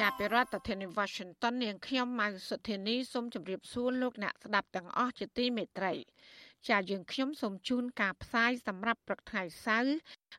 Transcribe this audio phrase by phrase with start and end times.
[0.00, 5.92] ចាប់ពីរដ្ឋធានី Washington នាងខ្ញុំម៉ៅសុធានីសូមជម្រាបសួរលោកអ្នកស្ដាប់ទាំងអស់ជាទីមេត្រី
[6.68, 9.92] ចាយើងខ្ញុំសូមជូនការផ្សាយសម្រាប់ព្រឹកថ្ងៃសៅរ៍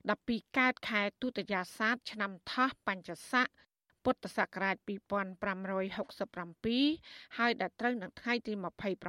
[0.08, 3.48] 12កើតខែទុតិយាសាទឆ្នាំថោះបញ្ញស័ក
[4.04, 8.54] ពុទ្ធសករាជ2567ហើយដល់ត្រូវនៅថ្ងៃទី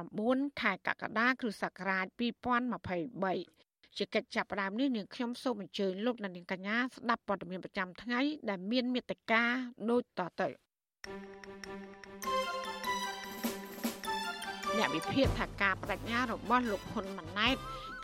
[0.03, 3.62] 29ខែកក្កដាគ្រិស្តសករាជ2023
[3.97, 9.43] ជាកិច្ចចាប់ផ្ដើមនេះនាងខ្ញុំសូមអញ្ជើញលោកអ្នកនាងកញ្ញាស្ដាប់ព័ត៌មានប្រចាំថ្ងៃដែលមានមេត្តា
[9.89, 10.47] ដូចតទៅ
[14.77, 17.55] អ្នកវិភាគថាការបដិញ្ញារបស់លោកហ៊ុនម៉ាណែត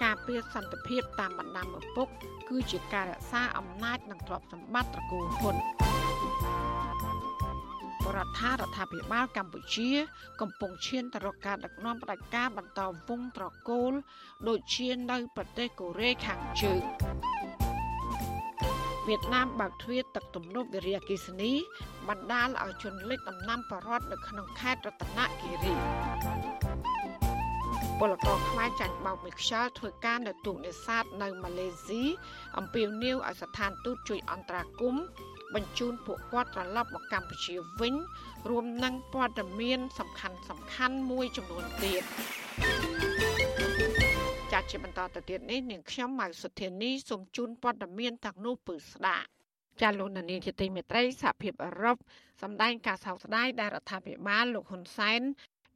[0.04, 2.08] ការពារសន្តិភាពតាមបណ្ដាំឪពុក
[2.50, 5.56] គឺជាការរក្សាអំណាចនិងទ្រព្យសម្បត្តិត្រកូលហ៊ុន
[8.18, 9.90] រដ្ឋារដ្ឋាភិបាលកម្ពុជា
[10.42, 13.94] កំពុងឈានទៅរកការដឹកនាំផ្ដាច់ការបន្តវងត្រកូល
[14.48, 16.82] ដូចជានៅប្រទេសកូរ៉េខាងជើង
[19.08, 21.52] វៀតណាមបើកទ្វារទឹកទំនប់វិរិយអគិសនី
[22.10, 25.76] បណ្ដាលឲ្យជនលិចដំណាំបរតនៅក្នុងខេត្តរតនគិរី
[28.00, 32.04] ពលករខ្មែរចាញ់បោកមួយខ្យល់ធ្វើការនៅទូកនេសាទនៅម៉ាឡេស៊ី
[32.58, 35.04] អំពាវនាវឲ្យស្ថានទូតជួយអន្តរាគមន៍
[35.56, 37.96] បញ្ជូនពួកគាត់ត្រឡប់មកកម្ពុជាវិញ
[38.50, 42.04] រួមនឹងព័ត៌មាន សំខាន់សំខាន់មួយចំនួនទៀត
[44.52, 49.28] ចាត់ជាបន្តទៅទៀតនេះនាងខ្ញុំម៉ៅសុធានីសូមជូនព័ត៌មានទាំងនោះពឺស្ដាប់
[49.82, 51.98] ចាលោកនាងជាទីមេត្រីសហភាពអឺរ៉ុប
[52.42, 55.22] សម្ដែងការសោកស្ដាយដែលរដ្ឋាភិបាលលោកហ៊ុនសែន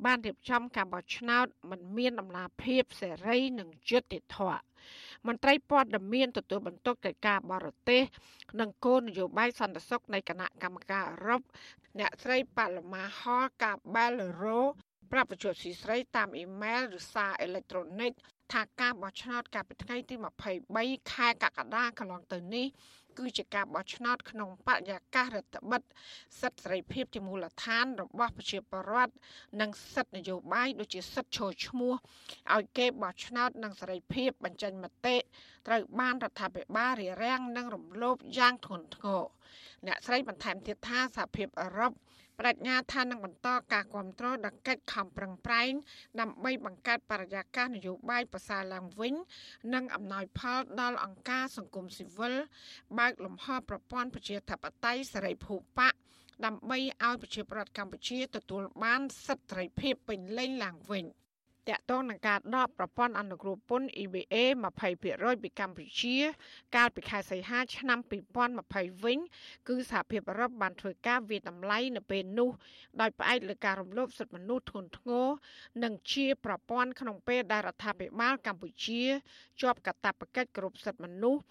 [0.05, 4.61] បានរៀបចំការបោះឆ្នោតមិនមានដំណាភាពសេរីនិងយុត្តិធម៌
[5.27, 8.03] មន្ត្រីព័ត៌មានទទួលបន្ទុកកិច្ចការបរទេស
[8.59, 11.41] និងគោលនយោបាយសន្តិសុខនៃគណៈកម្មការអឺរ៉ុប
[11.99, 14.11] អ្នកស្រីប៉ាឡូម៉ាហលកាបែល
[14.43, 14.61] រ៉ូ
[15.11, 18.11] ប្រាប់បញ្ជាស៊ីស្រីតាមអ៊ីមែលឬសារអេឡិចត្រូនិក
[18.53, 20.15] ថាការបោះឆ្នោតកាលពីថ្ងៃទី
[20.63, 22.67] 23ខែកក្កដាកន្លងទៅនេះ
[23.17, 25.81] គឺជាការបោះឆ្នោតក្នុងបរិយាកាសរដ្ឋបិទ
[26.41, 29.13] សិទ្ធិសេរីភាពជាមូលដ្ឋានរបស់ប្រជាពលរដ្ឋ
[29.61, 31.93] និងសិទ្ធិនយោបាយដូចជាសិទ្ធិចូលឈ្មោះ
[32.55, 35.15] ឲ្យគេបោះឆ្នោតនិងសេរីភាពបញ្ចេញមតិ
[35.67, 39.23] ត្រូវបានរដ្ឋាភិបាលរារាំងនិងរំលោភយ៉ាងធ្ងន់ធ្ងរ
[39.87, 41.93] អ្នកស្រីបន្ថែមទៀតថាសហភាពអឺរ៉ុប
[42.43, 45.71] បដិញ្ញាថានឹងបន្តការគ្រប់គ្រងដល់កិច្ចខំប្រឹងប្រែង
[46.19, 49.13] ដើម្បីបង្កើតបរិយាកាសនយោបាយប្រសើរឡើងវិញ
[49.73, 52.33] និងអំណោយផលដល់អង្គការសង្គមស៊ីវិល
[52.99, 55.89] បើកលំហប្រព័ន្ធប្រជាធិបតេយ្យសេរីភូប៉ា
[56.45, 61.05] ដើម្បីឲ្យប្រជាប្រដ្ឋកម្ពុជាទទួលបានសិទ្ធិសេរីភាពពេញលេញឡើងវិញ។
[61.69, 64.35] តាក់ទងនឹងការដកប្រព័ន្ធអនុគ្រោះពន្ធ EBA
[64.73, 66.17] 20%ពីកម្ពុជា
[66.75, 67.99] កាលពីខែសីហាឆ្នាំ
[68.51, 69.19] 2020វិញ
[69.67, 72.49] គឺសហភាពអឺរ៉ុបបានធ្វើការវិតម្លៃនៅពេលនោះ
[73.01, 75.27] ដោយផ្អែកលើការរំលោភសិទ្ធិមនុស្សធ្ងន់ធ្ងរ
[75.83, 79.01] និងជាប្រព័ន្ធក្នុងពេលដែលរដ្ឋាភិបាលកម្ពុជា
[79.61, 81.41] ជាប់កាតព្វកិច្ចគ្រប់សិទ្ធិមនុស្ស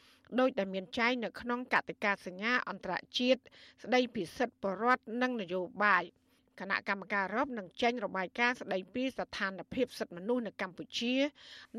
[0.40, 3.40] ដោយដែលមានចែងនៅក្នុងកតិកាសញ្ញាអន្តរជាតិ
[3.82, 6.04] ស្ដីពីសិទ្ធិបរដ្ឋនិងនយោបាយ។
[6.60, 11.14] គណៈកម្មការអឺរ៉ុបនឹងចេញរបាយការណ៍ស្ដីពីស្ថានភាពសិទ្ធិមនុស្សនៅកម្ពុជា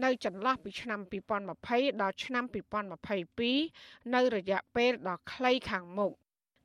[0.03, 0.99] នៅចន្លោះពីឆ្នាំ
[1.51, 2.43] 2020ដល់ឆ្នាំ
[3.49, 6.11] 2022នៅរយៈពេលដ៏ខ្លីខាងមុខ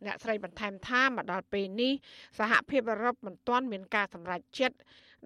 [0.06, 1.92] អ្នកស្រីបន្ថែមថាមកដល់ពេលនេះ
[2.38, 4.76] សហភាពអឺរ៉ុបមិនទាន់មានការសម្រេចចិត្ត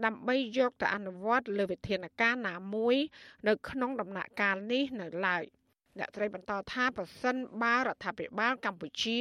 [0.04, 2.96] ដើម្បីយកទៅអនុវត្តលើវិធានការណាមួយ
[3.48, 5.44] នៅក្នុងដំណាក់កាលនេះនៅឡើយ។
[5.98, 9.18] អ្នកត្រីបន្តថាប្រសិនបើរដ្ឋាភិបាលកម្ពុជា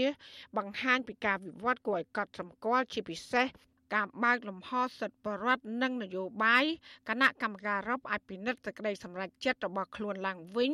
[0.58, 3.48] បង្ហាញពីការវិវត្តគួរឲ្យកត់សម្គាល់ជាពិសេស
[3.96, 6.66] ការបើកលំហសិទ្ធិបរដ្ឋនិងនយោបាយ
[7.10, 10.72] គណៈកម្មការអឺរ៉ុបអាចពិនិត្យសេចក្តីសម្រេចចិត្តរបស់ខ្លួនឡើងវិញ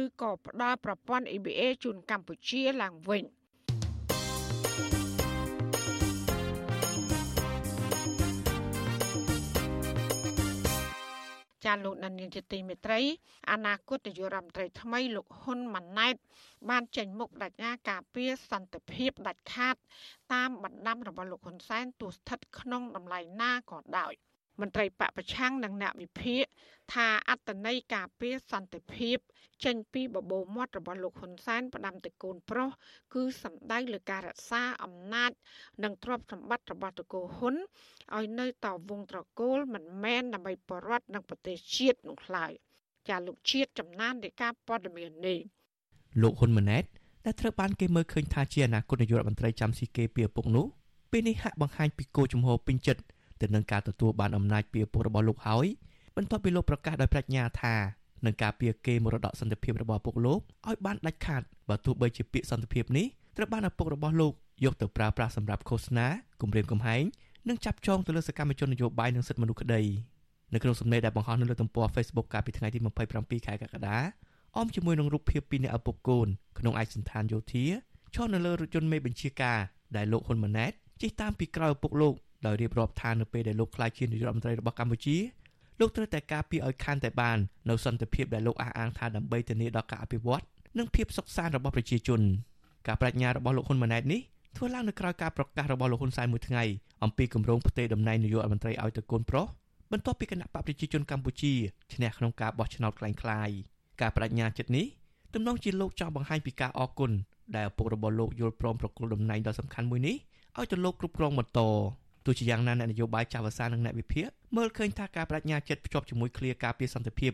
[0.00, 3.24] ឬក៏ផ្ដល់ប្រព័ន្ធ EBA ជូនកម្ពុជាឡើងវិញ។
[11.64, 13.00] ចាលោកដានៀងជាទីមេត្រី
[13.50, 16.14] អនាគតនាយករដ្ឋមន្ត្រីថ្មីលោកហ៊ុនម៉ាណែត
[16.70, 19.76] បានចេញមុខបដិញ្ញាការពារសន្តិភាពដាច់ខាត
[20.32, 24.14] តាមបណ្ដាំរបស់លោកហ៊ុនសែនទោះស្ថិតក្នុងតម្លៃណាក៏ដោយ។
[24.60, 26.44] មន្ត្រីបពប្រឆាំងនិងអ្នកវិភាគ
[26.92, 29.18] ថាអត្តន័យការពារសន្តិភាព
[29.64, 32.70] ចេញពីបបោមាត់របស់លោកហ៊ុនសែនផ្ដាំទៅកូនប្រុស
[33.14, 35.30] គឺសម្ដៅលើការរក្សាអំណាច
[35.84, 37.54] និងទ្រព្យសម្បត្តិរបស់តកូហ៊ុន
[38.16, 42.52] ឲ្យនៅតវងត្រកូលមិនមែនដើម្បីបរដ្ឋនិងប្រទេសជាតិនោះឡើយ
[43.08, 45.38] ចាលោកជាតិចំណាននៃការព័ត៌មាននេះ
[46.22, 46.84] លោកហ៊ុនម៉ាណែត
[47.24, 50.66] ដែលត្រូវបានគេមើលឃើញថាជាអនាគតនាយករដ្ឋមន្ត្រីចាំស៊ីគេពីឪពុកនោះ
[51.10, 53.02] ពេលនេះហាក់បង្ហាញពីគោលជំហរពេញចិត្ត
[53.40, 55.66] ទៅនឹងការទទួលបានអំណាចពីឪពុករបស់លោកហើយ
[56.16, 57.74] បន្ទាប់ពីលោកប្រកាសដោយប្រាជ្ញាថា
[58.24, 63.06] នឹងការពៀគេមរតកសន្តិភាពរបស់ឪពុកលោកឲ្យបានដាច់ខាតបើទោះបីជាពាក្យសន្តិភាពនេះ
[63.36, 64.32] ត្រូវបានឪពុករបស់លោក
[64.64, 66.06] យកទៅប្រើប្រាស់សម្រាប់ឃោសនា
[66.42, 67.02] គម្រាមកំហែង
[67.48, 69.82] និងចាប់ចងទៅលើសកម្មជននយោបាយនិងសិទ្ធិមនុស្សក្តី
[70.52, 72.78] នៅក្នុងសម្ដីដែលបង្ហោះនៅលើទំព័រ Facebook កាលពីថ្ងៃទី
[73.12, 73.98] 27ខែកក្កដា
[74.56, 76.28] អមជាមួយនឹងរូបភាពពីអ្នកឪពុកកូន
[76.58, 77.64] ក្នុងឯកសណ្ឋានយោធា
[78.14, 79.58] ឈរនៅលើរថយន្តមេបញ្ជាការ
[79.96, 82.14] ដែលលោកហ៊ុនម៉ាណែតជិះតាមពីក្រោយឪពុកលោក
[82.45, 85.17] ដោយរៀបរាប់ថានៅពេលដែលលោកក្លាយជានាយករដ្ឋមន្ត្រីរបស់កម្ពុជា
[85.79, 87.37] លោកត្រូវតែការពារឲ្យខាន់តែបាន
[87.69, 90.43] នៅសន្តិភាពដែលលោកអះអាងថាដើម្បីធានាដល់ការអភិវឌ្ឍ
[90.77, 92.21] និងភាពសុខសាន្តរបស់ប្រជាជន
[92.87, 94.21] ការបញ្ញារបស់លោកហ៊ុនម៉ាណែតនេះ
[94.57, 96.63] ធ្វើឡើងនៅក្រៅការប្រកាសរបស់លោកហ៊ុនសែនមួយថ្ងៃ
[97.03, 99.45] អំពីគម្រោងផ្ទេរតំណែងនាយករដ្ឋមន្ត្រីឲ្យទៅកូនប្រុស
[99.91, 101.53] បន្ទាប់ពីគណៈបកប្រជាជនកម្ពុជា
[101.93, 103.55] ឈ្នះក្នុងការបោះឆ្នោតคล้ายៗ
[104.01, 104.85] ការបដិញ្ញាចិត្តនេះ
[105.33, 107.11] ទំនងជាលោកចង់បង្ហាញពីការអរគុណ
[107.55, 110.15] ដែលឪពុករបស់លោកយល់ព្រមប្រគល់តំណែងដ៏សំខាន់មួយនេះ
[110.57, 111.61] ឲ្យទៅលោកគ្រប់គ្រងបន្ត
[112.24, 117.32] ទោះជាយ៉ាងណាអ្នកនយោបាយចាស់វសានិងអ្នកវិភាគមើលឃើញថាការបដិញ្ញាចិត្តភ្ជាប់ជាមួយឃ្លាការពារសន្តិភាព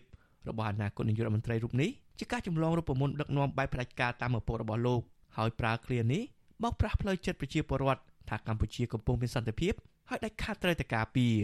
[0.48, 5.00] របស់អាណាគតនាយករដ្ឋមន្ត្រីរូបនេះជាការចម្លងរូបមន្តដឹកនាំបែបផ្ដាច់ការតាមឪពុករបស់លោក
[5.36, 6.22] ហើយប្រើឃ្លានេះ
[6.62, 9.72] បោកប្រាស់ផ្លូវចិត្តប្រជាពលរដ្ឋថាកម្ពុជាកំពុងមានសន្តិភាព
[10.10, 11.34] ហើយដាច់ខាតត្រូវតែការពារ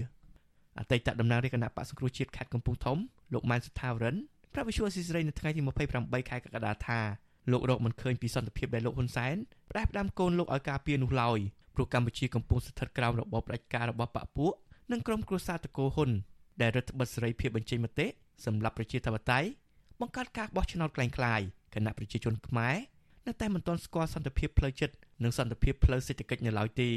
[0.79, 2.99] អតីតតំណាងរាជគណៈបកសង្គ្រោះជាតិខេត្តកំពង់ធំ
[3.33, 4.17] លោកម៉ែនសុថាវរិន
[4.53, 5.61] ប្រាប់វិសុវស៊ីស្រីនៅថ្ងៃទី
[5.95, 7.01] 28ខែកក្កដាថា
[7.51, 9.37] លោករកមិនឃើញពីសន្តិភាពដែលលោកហ៊ុនសែន
[9.71, 11.39] ផ្ដាស់ផ្ដាំកូនលោកឲ្យការពារនោះឡើយ
[11.75, 14.53] ព្រោះកម្ពុជាកំពុងស្ថិតក្រោមរបបផ្ដាច់ការរបស់បកពួក
[14.93, 16.11] និងក្រុមគ្រួសារតកូហ៊ុន
[16.61, 18.07] ដែលរដ្ឋបិទសេរីភាពបញ្ចេញមតិ
[18.47, 19.49] សម្រាប់ប្រជាធិបតេយ្យ
[20.01, 21.41] បង្កើតការបោះឆ្នោតក្លែងក្លាយ
[21.75, 22.77] គណៈប្រជាជនខ្មែរ
[23.27, 26.91] នៅតែមិនទាន់ស្គាល់សន្តិភាពផ្លូវចិត្តនិងសន្តិភាពផ្លូវសេដ្ឋកិច្ចនៅឡើយទេ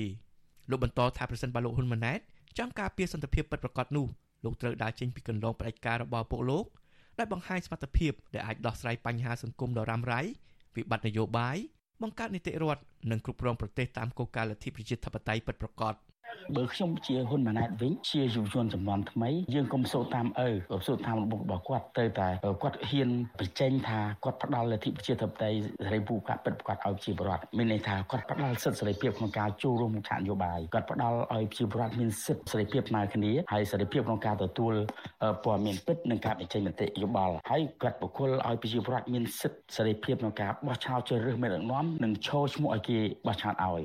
[0.70, 2.20] លោកបន្តថាប្រសិនបើលោកហ៊ុនម៉ាណែត
[2.58, 4.08] ចង់ការពារសន្តិភាពពិតប្រាកដនោះ
[4.44, 6.66] លោកត្រូវដើរចេញពីកន្លងផ្ដាច់ការរបស់ពួកលោក
[7.18, 10.22] ដែលបង្ហាញសមត្ថភាពដែលអាចដោះស្រាយបញ្ហាសង្គមដ៏រ៉ាំរ៉ៃ
[10.76, 11.58] វិបត្តិនយោបាយ
[12.02, 12.82] បង្កើតនីតិរដ្ឋ
[13.12, 15.94] និងគ្រប់គ្រងប្រទេសតាមគោលការណ៍លទ្ធិប្រជាធិបតេយ្យពិតប្រាកដ
[16.56, 22.30] បើខ្ញុំជាហ៊ុនម៉ាណែតវិញជាយុវជនចំនួនថ្មីយើងកុំសូតាមឪកុំសូតាមរបបរបស់គាត់ទៅតែ
[22.64, 34.74] គាត់ហ៊ានបញ្ចេញថាគាត់ផ្ដាល់លទ្ធិប្រជាធិបតេយ្យសេរីភូកាពិតប្រាកដឲ្យប្រជាពលរដ្ឋមានន័យថាគាត់ផ្ដាល់សិទ្ធិសេរីភាពក្នុងការចូលរួមក្នុងឆាកនយោបាយគាត់ផ្ដាល់ឲ្យប្រជាពលរដ្ឋមានសិទ្ធិសេរីភាពស្មើគ្នាហើយសេរីភាពក្នុងការទទួល
[35.44, 43.82] ព័ត៌មានពិតនិងការបញ្ចេញមតិយោបល់ហើយគាត់បុគ្គលឲ្យប្រជាពលរដ្ឋមានសិទ្ធិសេរីភាពក្នុងការបោះឆ្នោតជ្រើសរើសមេដឹកនាំនិងឈរឈ្មោះឲ្យគេបោះឆ្នោតឲ្យ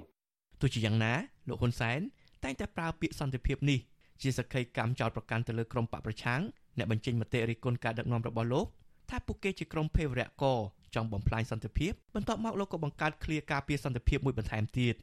[0.61, 1.13] ទោះជាយ៉ាងណា
[1.49, 2.01] លោកហ៊ុនសែន
[2.45, 3.79] តែងតែប្រើពាក្យសន្តិភាពនេះ
[4.23, 6.41] ជាសក្ខីកម្មចោតប្រកាន់ទៅលើក្រុមបកប្រឆាំង
[6.79, 8.67] អ្នកបញ្ចេញមតិរិះគន់ការដឹកនាំរបស់លោក
[9.11, 10.45] ថាពួកគេជាក្រុមភេរវរៈក
[10.95, 14.95] ចង់បំផ្លាញសន្តិភាពបន្ទាប់មកលោកក៏បង្កើតឃ្លាការពារសន្តិភាពមួយបន្ថែមទៀត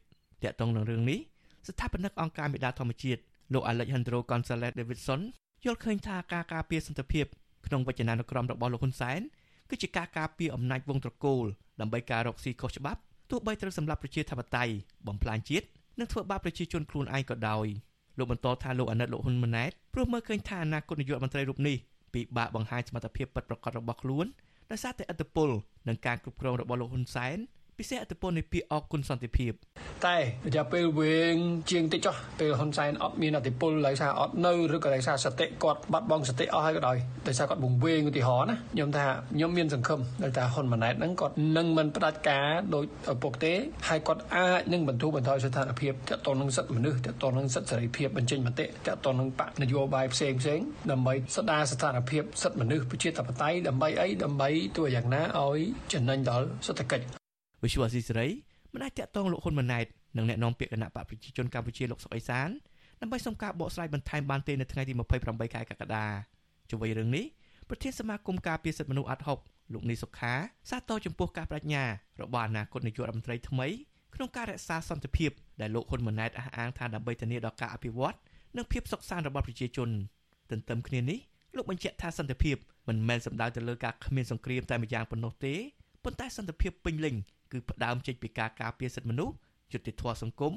[0.42, 1.18] តាក់ទងនឹងរឿងនេះ
[1.68, 3.20] ស្ថាបនិកអង្គការមេដាធម្មជាតិ
[3.52, 5.20] លោក Alejandro Gonzalez Davidson
[5.64, 7.26] យល់ឃើញថាការការពារសន្តិភាព
[7.66, 9.20] ក្នុងវចនានុក្រមរបស់លោកហ៊ុនសែន
[9.70, 11.44] គឺជាការការពារអំណាចវងត្រកូល
[11.80, 13.00] ដើម្បីការរកស៊ីខុសច្បាប់
[13.30, 14.72] ទោះបីត្រូវសម្លាប់ប្រជាធិបតេយ្យ
[15.06, 15.66] បំផ្លាញជាតិ
[15.98, 17.66] និងធ្វើបាបប្រជាជនខ្លួនឯងក៏ដោយ
[18.18, 21.76] លោកបន្តថាលោកអាណិតលោកហ៊ុនម៉ាណែតព្រោះមើលឃើញថាអនាគតនាយករដ្ឋមន្ត្រីរូបនេះ
[22.14, 24.26] ពិបាកបង្ហាញសមត្ថភាពពិតប្រាកដរបស់ខ្លួន
[24.70, 25.48] ដោយសារតែឥទ្ធិពល
[25.88, 27.38] និងការគ្រប់គ្រងរបស់លោកហ៊ុនសែន
[27.78, 29.52] ពិសេសអត្តពលនៃពាក្យអគុណសន្តិភាព
[30.06, 30.16] តែ
[30.46, 31.36] រយៈពេលវែង
[31.70, 36.96] ជាងតិចចុះពេលហ៊ុនសែនអត់មានអត្តពលដោយសារអត់នៅឬក៏ដោយសារសតិគាត់បាត់បង់សតិអស់ហើយក៏ដោយ
[37.28, 43.52] ដោយសារគាត់វង្វេងឧទាហរណ៍ណាខ្ញុំថាខ្ញុំមានសង្ឃឹមដោយថាហ៊ុនម៉ាណែតហ្នឹងគាត់នឹងមិនផ្ដាច់ការដោយឪពុកទេ
[43.88, 55.58] ហើយគាត់អាចនឹងបន្ធូរបន្ថយស្ថានភាពទាក់ទងនឹងសិទ្ធិមនុស្សទាក់ទងនឹងសិទ្ធិសេរីភាពបញ្ចេញមតិទាក់ទងនឹងបកនយោបាយផ្សេងផ្សេងដើម្បីស្ដារស្ថានភាពសិទ្ធិមនុស្សប្រជាធិបតេយ្យដើម្បីអីដើម្បីទោះយ៉ាងណាឲ្យ
[55.92, 57.18] ចំណេញដល់សេដ្ឋកិច្ច
[57.62, 58.28] វិសុវអាស៊ីសេរី
[58.72, 59.86] មិនអាចតាក់ទងលោកហ៊ុនម៉ាណែត
[60.16, 62.48] និងអ្នកនាំពាក្យគណៈបកប្រជាជនកម្ពុជាលោកសុកអេសាន
[63.00, 64.92] ដើម្បីសុំការបកស្រាយបន្ថែមបានទេនៅថ្ងៃទី
[65.24, 66.06] 28ខែកក្កដា
[66.70, 67.24] ជួយរឿងនេះ
[67.68, 69.38] ប្រធានសមាគមការពារសិទ្ធិមនុស្សអាត់ហុក
[69.72, 70.34] លោកនីសុខា
[70.70, 71.84] សាទរចំពោះការបដិញ្ញា
[72.22, 73.66] របស់អនាគតនាយករដ្ឋមន្ត្រីថ្មី
[74.14, 78.16] ក្នុងការរក្សាសន្តិភាពដែលលោកហ៊ុនម៉ាណែតអះអាងថាដើម្បីធានាដល់ការអភិវឌ្ឍ
[78.56, 79.88] និងភាពសុខសាន្តរបស់ប្រជាជន
[80.50, 81.18] ទន្ទឹមគ្នានេះ
[81.56, 82.56] លោកបញ្ជាក់ថាសន្តិភាព
[82.88, 85.54] មិនមែនសំដៅទៅលើការគ្មានសង្គ្រាមតែម្យ៉ាងប៉ុណ្ណោះទេ
[86.04, 87.14] ប៉ុន្តែសន្តិភាពពេញលេញ
[87.52, 89.34] គឺផ្ដើមចេញពីការការពារសិទ្ធិមនុស្ស
[89.72, 90.54] យុត្តិធម៌សង្គម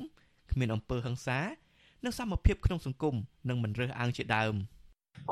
[0.52, 1.40] គ្មានអំពើហិង្សា
[2.04, 3.16] និងសមភាពក្នុងសង្គម
[3.50, 4.56] និងមិនរើសអើងជាដើម។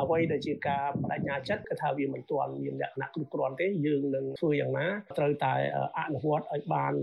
[0.01, 5.53] អ្វីដែលជាការបដិញ្ញាចិត្តគឺថាវាមិនទាន់មានលក្ខណៈគ្រប់គ្រាន់ទេយើងនឹងធ្វើយ៉ាងណាត្រូវតែ
[5.97, 6.93] អនុវត្តឲ្យបាន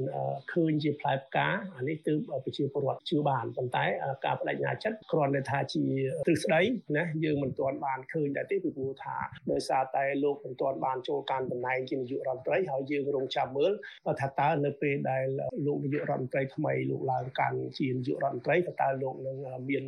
[0.52, 2.14] ឃើញជាផ្លែផ្កាអានេះគឺ
[2.44, 3.84] ប្រជាពលរដ្ឋជឿបានប៉ុន្តែ
[4.26, 5.84] ការបដិញ្ញាចិត្តគ្រាន់តែថាជា
[6.26, 6.60] ទ្រឹស្ដី
[6.96, 9.16] ណាយើងមិនទាន់បានឃើញដែរទេពីព្រោះថា
[9.52, 13.72] ដោយសារតែលោកមិនទាន់បានចូលកាន់តំណែងជានាយករដ្ឋមន្ត្រីហើយយើងរងចាំមើល
[14.20, 15.24] ថាតើនៅពេលដែល
[15.66, 19.36] លោកនាយករដ្ឋមន្ត្រីថ្មីលោកឡើងកាន់ជានាយករដ្ឋមន្ត្រីតើលោកនឹង
[19.68, 19.84] មាន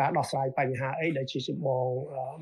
[0.00, 1.86] ការដោះស្រាយបញ្ហាអីដែលជាចម្បង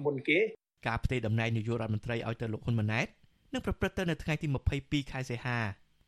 [0.04, 0.38] មុនគេ
[0.86, 3.06] ការផ្ទេរតំណែងនាយករដ្ឋមន្ត្រីឲ្យទៅលោកហ៊ុនម៉ាណែត
[3.52, 4.46] នឹងប្រព្រឹត្តទៅនៅថ្ងៃទី
[4.80, 5.58] 22ខែសីហា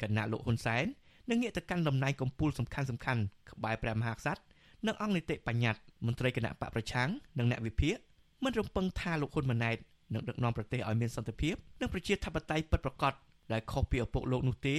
[0.00, 0.84] គណៈលោកហ៊ុនសែន
[1.30, 3.20] នឹងងាកទៅកាន់តំណែងកម្ពុជាសំខាន់សំខាន់
[3.50, 4.40] ក្បែរព្រះមហាក្សត្រ
[4.86, 7.08] និងអង្គនីតិបញ្ញត្តិមន្ត្រីគណៈបកប្រឆាំង
[7.38, 7.96] និងអ្នកវិភាគ
[8.44, 9.76] មិនរំពឹងថាលោកហ៊ុនម៉ាណែត
[10.14, 13.12] នឹងដឹកនាំប្រទេសឲ្យមានសន្តិភាពនិងប្រជាធិបតេយ្យពិតប្រាកដ
[13.52, 14.76] ដែលខុសពីឪពុកលោកនោះទេ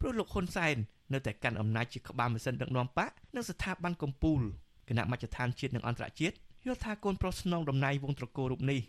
[0.00, 0.76] ព្រោះលោកហ៊ុនសែន
[1.12, 4.42] នៅតែកាន់អំណាចជាក្បាលម៉ាស៊ីនដឹកនាំបកនិងស្ថាប័នកម្ពុជា
[4.88, 8.80] គណៈមជ្ឈដ្ឋានជាតិនិងអន្តរជាតិ យល់ថាកូនប្រុសស្នងតំណែងវងត្រកូលរូបនេះ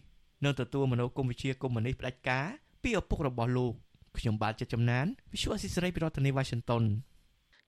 [0.43, 2.47] នឹងទទួលមនោគមវិជ្ជាកុម្មុយនីសផ្ដាច់ការ
[2.83, 3.73] ពីឪពុករបស់លោក
[4.17, 6.83] ខ្ញុំបាទជាចំណាន Visual Assisray ពីរដ្ឋធានី Washington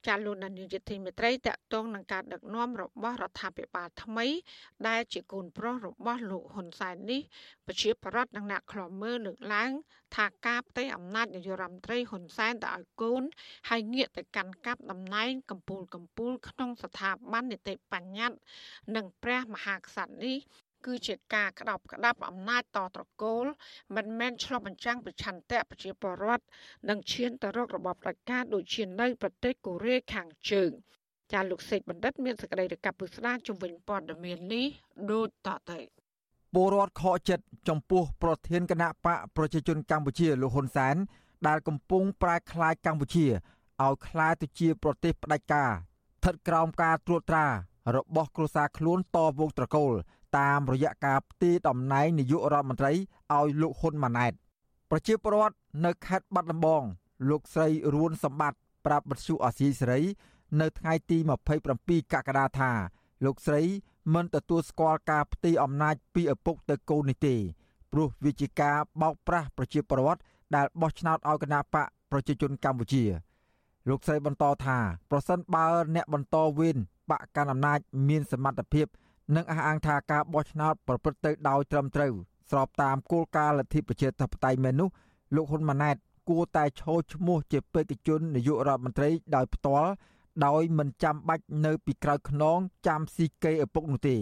[0.05, 4.27] ចាលោកនាយកទីមេត្រីតកតងនឹងការដឹកនាំរបស់រដ្ឋាភិបាលថ្មី
[4.87, 7.21] ដែលជាកូនប្រុសរបស់លោកហ៊ុនសែននេះ
[7.65, 9.71] ប្រជាប្រដ្ឋនិងអ្នកខ្លាំមើលលើកឡើង
[10.15, 13.23] ថាការផ្ទៃអំណាចនាយករដ្ឋមន្ត្រីហ៊ុនសែនទៅឲ្យកូន
[13.69, 18.37] ហើយងាកទៅកាន់កាប់តំណែងកម្ពូលកម្ពូលក្នុងស្ថាប័ននីតិបញ្ញត្តិ
[18.95, 20.37] និងព្រះមហាក្សត្រនេះ
[20.85, 23.45] គឺជាការក្តោបក្តាប់អំណាចតត្រកូល
[23.95, 26.45] មិនមែនឆ្លុះបញ្ចាំងពីឆន្ទៈប្រជាពលរដ្ឋ
[26.89, 30.71] និងឈានទៅរករបបផ្ដាច់ការដូចជានៅប្រទេសកូរ៉េខាងជើង
[31.33, 34.65] ចាលោកសេកបណ្ឌិតមានសេចក្តីរកាប់ពុស្ដាជំវិញព័ត៌មាននេះ
[35.11, 35.79] ដូចតទៅ
[36.53, 40.95] ពលរដ្ឋខកចិត្តចំពោះប្រធានគណៈបកប្រជាជនកម្ពុជាលោកហ៊ុនសែន
[41.47, 43.25] ដែលកំពុងប្រែក្លាយកម្ពុជា
[43.83, 47.45] ឲ្យក្លាយទៅជាប្រទេសផ្ដាច់ការស្ថិតក្រោមការត្រួតត្រា
[47.95, 49.93] របស់គ្រួសារខ្លួនតវងត្រកូល
[50.37, 52.93] តាមរយៈការផ្ទេរតំណែងនាយករដ្ឋមន្ត្រី
[53.33, 54.33] ឲ្យលោកហ៊ុនម៉ាណែត
[54.89, 56.83] ប្រជាពលរដ្ឋនៅខេត្តបាត់ដំបង
[57.29, 60.01] លោកស្រីរួនសម្បត្តិប្រាប់បទសុអសីសេរី
[60.61, 61.17] នៅថ្ងៃទី
[61.65, 62.71] 27កក្កដាថា
[63.25, 63.61] លោកស្រី
[64.13, 67.35] មិនទទួលស្គាល់ការផ្ទេរអំណាចពីឪពុកទៅកូននេះទេ
[67.91, 70.21] ព្រោះវាជាការបោកប្រាស់ប្រជាពលរដ្ឋ
[70.55, 73.03] ដែលបោះឆ្នោតឲ្យគណៈបកប្រជាជនកម្ពុជា
[73.89, 74.77] លោកស្រីបន្តថា
[75.11, 75.65] ប្រសិនបើ
[75.95, 76.77] អ្នកបន្តវេន
[77.11, 78.87] បកកាន់អំណាចមានសមត្ថភាព
[79.33, 82.13] និងអះអាងថាការបោះឆ្នោតប្រព្រឹត្តទៅដោយត្រឹមត្រូវ
[82.51, 84.89] ស្របតាមគោលការណ៍លទ្ធិប្រជាធិបតេយ្យមែននោះ
[85.35, 85.95] លោកហ៊ុនម៉ាណែត
[86.29, 89.89] គួរតែឈរឈ្មោះជាបេក្ខជននាយករដ្ឋមន្ត្រីដោយផ្ទាល់
[90.45, 94.17] ដោយមិនចាំបាច់នៅពីក្រោយខ្នងចាំស៊ីកេឪពុកនោះទេ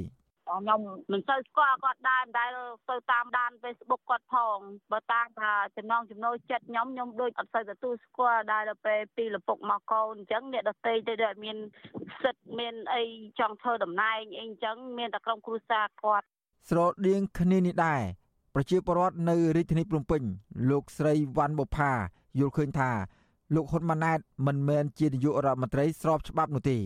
[0.49, 0.79] ខ្ញុំ
[1.11, 2.51] មិនសូវស្គាល់គាត់ដែរដែល
[2.89, 4.57] ទៅតាមដាន Facebook គាត់ផង
[4.91, 11.57] បើតាមថាចំណងចំណូលចិត្តខ្ញុំខ្ញុំដូចអត់សូវទទួលស្គាល់ដែរដល់ពេលពីលពុកមកកូនអញ្ចឹងអ្នកដតីទៅដែលមាន
[12.23, 13.03] សិទ្ធមានអី
[13.39, 16.25] ចង់ធ្វើតំណែងអីអញ្ចឹងមានតែក្រុមគ្រួសារគាត់
[16.69, 18.01] ស្រដៀងគ្នានេះដែរ
[18.55, 20.21] ប្រជាពលរដ្ឋនៅរាជធានីភ្នំពេញ
[20.69, 21.91] លោកស្រីវ៉ាន់បុផា
[22.39, 22.91] យល់ឃើញថា
[23.55, 26.77] លោកហ៊ុនម៉ាណែតមិនមែនជានាយករដ្ឋមន្ត្រីស្របច្បាប់នោះទេ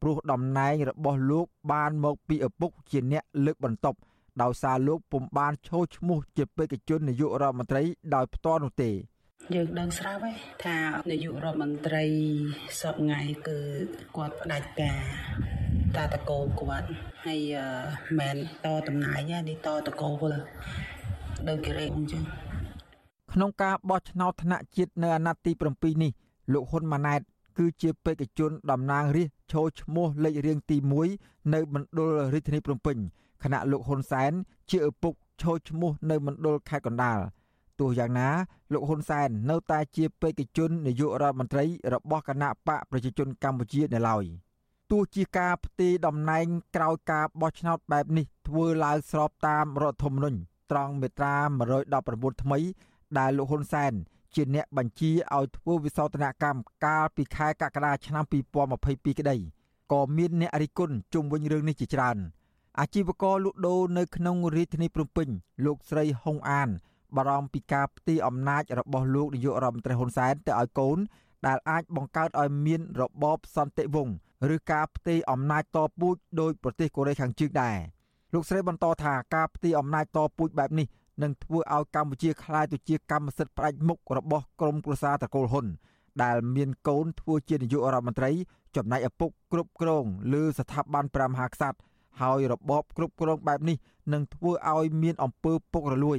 [0.00, 3.98] ព្រោះតំណែងរបស់លោកបានមកពីឪពុកជាអ្នកលើកបន្ទប់
[4.42, 7.82] ដោយសារលោកពុំបានឈោឈ្មោះជាបេក្ខជននាយករដ្ឋមន្ត្រី
[8.14, 8.90] ដោយផ្ទាល់នោះទេ
[9.54, 10.76] យើងដឹងស្រាប់ហើយថា
[11.10, 12.04] នាយករដ្ឋមន្ត្រី
[12.80, 13.58] សពថ្ងៃគឺ
[14.16, 15.00] គាត់ផ្ដាច់ការ
[15.96, 16.88] តាតកោគាត់
[17.26, 17.40] ហើយ
[18.18, 20.10] មិនតតំណែងនេះតតកោ
[21.48, 22.22] ដូចគេរេអញ្ចឹង
[23.32, 26.12] ក្នុងការបោះឆ្នោតថ្នាក់ជាតិនៅអាណត្តិទី7នេះ
[26.52, 27.20] លោកហ៊ុនម៉ាណែត
[27.58, 30.76] គឺជាបេក្ខជនតំណាងរាស្ត្រ ឈរឈ្មោះលេខរៀងទី
[31.14, 32.96] 1នៅមណ្ឌលរាជធានីភ្នំពេញ
[33.42, 34.32] ខណៈលោកហ៊ុនសែន
[34.70, 37.18] ជាឪពុកឈរឈ្មោះនៅមណ្ឌលខេត្តកណ្ដាល
[37.80, 38.28] ទោះយ៉ាងណា
[38.72, 44.24] លោកហ៊ុនសែននៅតែជាបេក្ខជននាយករដ្ឋមន្ត្រីរបស់គណៈបកប្រជាជនកម្ពុជានៅឡើយ
[44.90, 50.38] ទោះជាការផ្ទេរតំណែងក្រោយការបោះឆ្នោតបែបនេះធ្វើឡើងស្របតាមរដ្ឋធម្មនុញ្ញ
[50.70, 51.34] ត្រង់មាត្រា
[51.86, 52.58] 119ថ្មី
[53.18, 53.92] ដែលលោកហ៊ុនសែន
[54.36, 58.24] ជាអ្នកបញ្ជាឲ្យធ្វើវិសោធនកម្មកាលពីខែកក្កដាឆ្នាំ
[58.70, 59.36] 2022ក្តី
[59.92, 62.16] ក៏មានអ្នករិះគន់ជុំវិញរឿងនេះជាច្រើន
[62.80, 65.28] អាជីវករលក់ដូរនៅក្នុងរាជធានីភ្នំពេញ
[65.64, 66.68] លោកស្រីហុងអាន
[67.16, 70.98] បារម្ភពីការផ្ទេរអំណាចរបស់លោកនាយករដ្ឋមន្ត្រីហ៊ុនសែនទៅឲ្យកូន
[71.46, 74.14] ដែលអាចបង្កើតឲ្យមានរបបសន្តិវង្ស
[74.54, 77.76] ឬការផ្ទេរអំណាចតពូជដោយប្រទេសកូរ៉េខាងជើងដែរ
[78.34, 80.86] លោកស្រីបន្តថាការផ្ទេរអំណាចតពូជបែបនេះ
[81.22, 85.66] នឹងធ្វើឲ្យកម្ពុជាក្លាយទៅជាកម្មសិទ្ធិផ្ដាច់មុខរបស់ក្រមគ្រួសារតកូលហ៊ុន
[86.22, 88.30] ដែលមានកូនធ្វើជានាយករដ្ឋមន្ត្រី
[88.76, 91.78] ចំណែកឪពុកគ្រប់គ្រងលើស្ថាប័នព្រះមហាក្សត្រ
[92.20, 93.76] ហើយរបបគ្រប់គ្រងបែបនេះ
[94.12, 96.18] នឹងធ្វើឲ្យមានអំពើពុករលួយ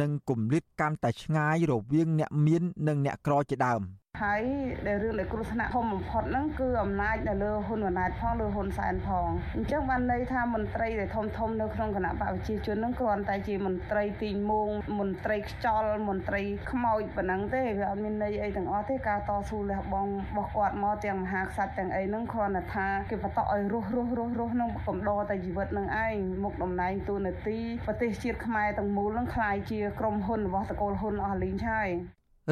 [0.00, 3.82] និងគម្លាតកាន់តែឆ្ងាយរវាងអ្នកមាននិងអ្នកក្រជាដើម។
[4.23, 4.43] ហើយ
[4.87, 16.41] ដែលរឿងដែលគ្រោះថ្នាក់ធំបំផុតហ្នឹងគឺអំណាចនៅលើហ៊ុនម៉ាណែតផងលើហ៊ុនសែនផងអញ្ចឹងបានន័យថាមន្ត្រីដែលធំធំនៅក្នុងគណៈបកប្រជាជនហ្នឹងគ្រាន់តែជាមន្ត្រីទីមងមន្ត្រីខ្ចលមន្ត្រី
[16.71, 31.91] ខ្មោចប៉ុណ្ណឹងទេវាអត់មានន័យអីទាំងអស់ទេការតស៊ូលះបង់របស់គាត់មកទាំងមហាក្សត្រទាំងអីហ្នឹងគ្រាន់តែថាគេបន្តឲ្យរស់រស់រស់រស់នឹងកំដរតែជីវិតនឹងឯងមុខតំណែងទូនាទីប្រទេសជាតិខ្មែរទាំងមូលនឹងคล้ายជាក្រុមហ៊ុនរបស់តកូលហ៊ុនអស់លីងហើយ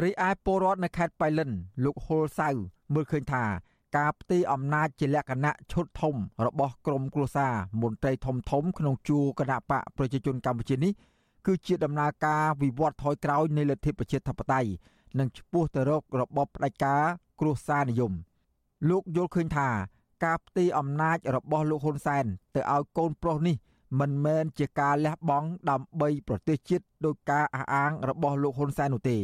[0.03, 1.51] រីឯពលរដ្ឋនៅខេត្តបៃលិន
[1.85, 2.49] លោកហុលសៅ
[2.95, 3.45] មើលឃើញថា
[3.97, 6.15] ការផ្ទេរអំណាចជាលក្ខណៈឈុតធំ
[6.47, 10.93] របស់ក្រមគ្រួសារមន្ត្រីធំធំក្នុងជួរគណៈបកប្រជាជនកម្ពុជានេះ
[11.47, 14.71] គឺជាដំណើរការវិវត្តថយក្រោយនៃលទ្ធិប្រជាធិបតេយ្យ
[15.19, 17.03] និងឆ្ពោះទៅរករបបផ្ដាច់ការ
[17.41, 18.13] គ្រួសារនិយម
[18.89, 19.69] លោកយល់ឃើញថា
[20.25, 23.57] ការផ្ទេរអំណាចរបស់លោកហ៊ុនសែនទៅឲ្យកូនប្រុសនេះ
[24.01, 29.19] មិនមែនជាការលះបង់ដើម្បីប្រទេសជាតិដោយការអះអាងរបស់លោកហ៊ុនសែននោះទេ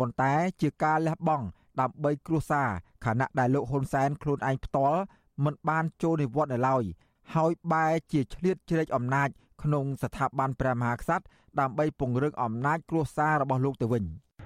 [0.00, 1.46] ប៉ុន្តែជាការលះបង់
[1.80, 2.68] ដើម្បីគ្រួសារ
[3.04, 5.00] ខណៈដែលលោកហ៊ុនសែនខ្លួនឯងផ្ទាល់
[5.44, 6.84] មិនបានចូលនិវត្តន៍នៅឡើយ
[7.34, 9.28] ហើយបែរជាឆ្លៀតជ្រែកអំណាច
[9.62, 11.24] ក្នុងស្ថាប័នព្រះមហាក្សត្រ
[11.60, 14.04] ដើម្បីពង្រឹងអំណាចគ្រួសាររបស់លោកទៅវិញ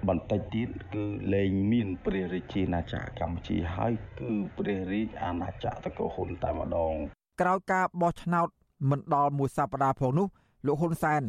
[0.09, 6.95] បន្តិចទៀតគឺលែងមានព្រះរាជាណាចក្រកម្ពុជាហើយគឺព្រះរាជអាណាចក្រតកោហ៊ុនតែម្ដង
[7.41, 8.49] ក្រោយការបោះឆ្នោត
[8.91, 10.27] មិនដល់មួយសប្តាហ៍ផងនោះ
[10.67, 11.23] លោកហ៊ុនសែន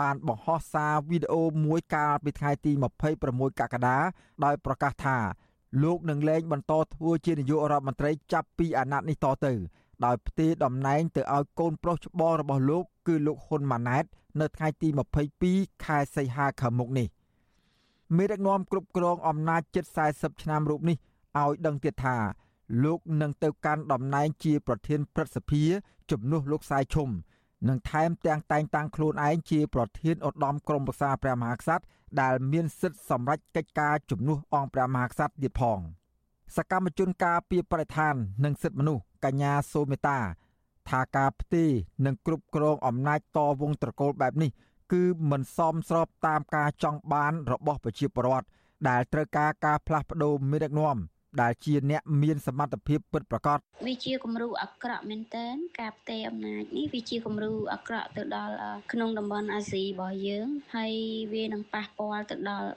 [0.00, 2.72] បានបង្ហោះសារវីដេអូមួយកាលពីថ្ងៃទី
[3.16, 3.96] 26កក្កដា
[4.44, 5.18] ដោយប្រកាសថា
[5.82, 9.52] លោកនឹងលែងបន្តធ្វើជានាយករដ្ឋមន្ត្រីចាប់ពីអាណត្តិនេះតទៅ
[10.04, 14.04] ដោយផ្ទេរតំណែងទៅឲ្យកូនប្រុសច្បងរបស់លោកគឺលោកហ៊ុនម៉ាណែត
[14.40, 14.88] នៅថ្ងៃទី
[15.36, 17.08] 22ខែសីហាខាងមុខនេះ
[18.16, 19.84] មេដឹកនាំគ្រប់គ្រងអំណាចជិត
[20.14, 20.96] 40ឆ្នាំរូបនេះ
[21.40, 22.16] ឲ្យដឹងទៀតថា
[22.84, 25.62] លោកនឹងទៅកាន់តំណែងជាប្រធានព្រឹទ្ធសភា
[26.10, 27.08] ជំនួសលោកសាយឈុំ
[27.68, 31.84] និងថែមទាំងតែងតាំងខ្លួនឯងជាប្រធានឧត្តមក្រុមប្រឹក្សាព្រះមហាក្សត្រ
[32.20, 35.78] ដែលមានសិទ្ធិសម្រេចកិច្ចការជំនួសអង្គព្រះមហាក្សត្រទៀតផង
[36.56, 38.14] សកម្មជនការពីបរិស្ថាន
[38.44, 40.18] និងសិទ្ធិមនុស្សកញ្ញាសូមេតា
[40.90, 41.70] ថាការផ្ទេរ
[42.06, 44.50] និងគ្រប់គ្រងអំណាចតវងត្រកូលបែបនេះ
[44.92, 48.46] គឺមិនសមស្របតាមការចង់បានរបស់ប្រជាពលរដ្ឋ
[48.88, 50.96] ដែលត្រូវការការផ្លាស់ប្ដូរមេដឹកនាំ
[51.40, 58.54] ដែលជាអ្នកមានសមត្ថភាពពិតប្រាកដវាជាគំរូអាក្រក់មែនទែនការផ្ទេរអំណាចនេះវាជាគំរូអាក្រក់ទៅដល់
[58.92, 60.46] ក្នុងតំបន់អាស៊ីរបស់យើង
[60.76, 60.92] ហើយ
[61.34, 62.68] វានឹងប៉ះពាល់ទៅដល់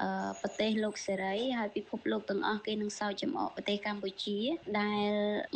[0.41, 4.39] ប្រទេសលោកសេរីហើយពិភពលោកទាំងអស់គេនឹងសោកចំអកប្រទេសកម្ពុជា
[4.81, 5.09] ដែល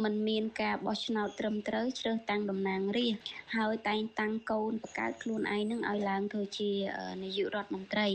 [0.04, 3.24] มันមានការបោះឆ្នោតត្រឹមត្រូវជ្រើសតាំងតំណាងរាស្ត្រ
[3.56, 6.72] ហើយតែងតាំងកូនបង្កើតខ្លួនឯងនឹងឲ្យឡើងធ្វើជា
[7.24, 8.08] នាយករដ្ឋមន្ត្រី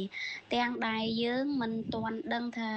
[0.55, 2.71] ទាំងដែលយើងមិនទាន់ដឹងថា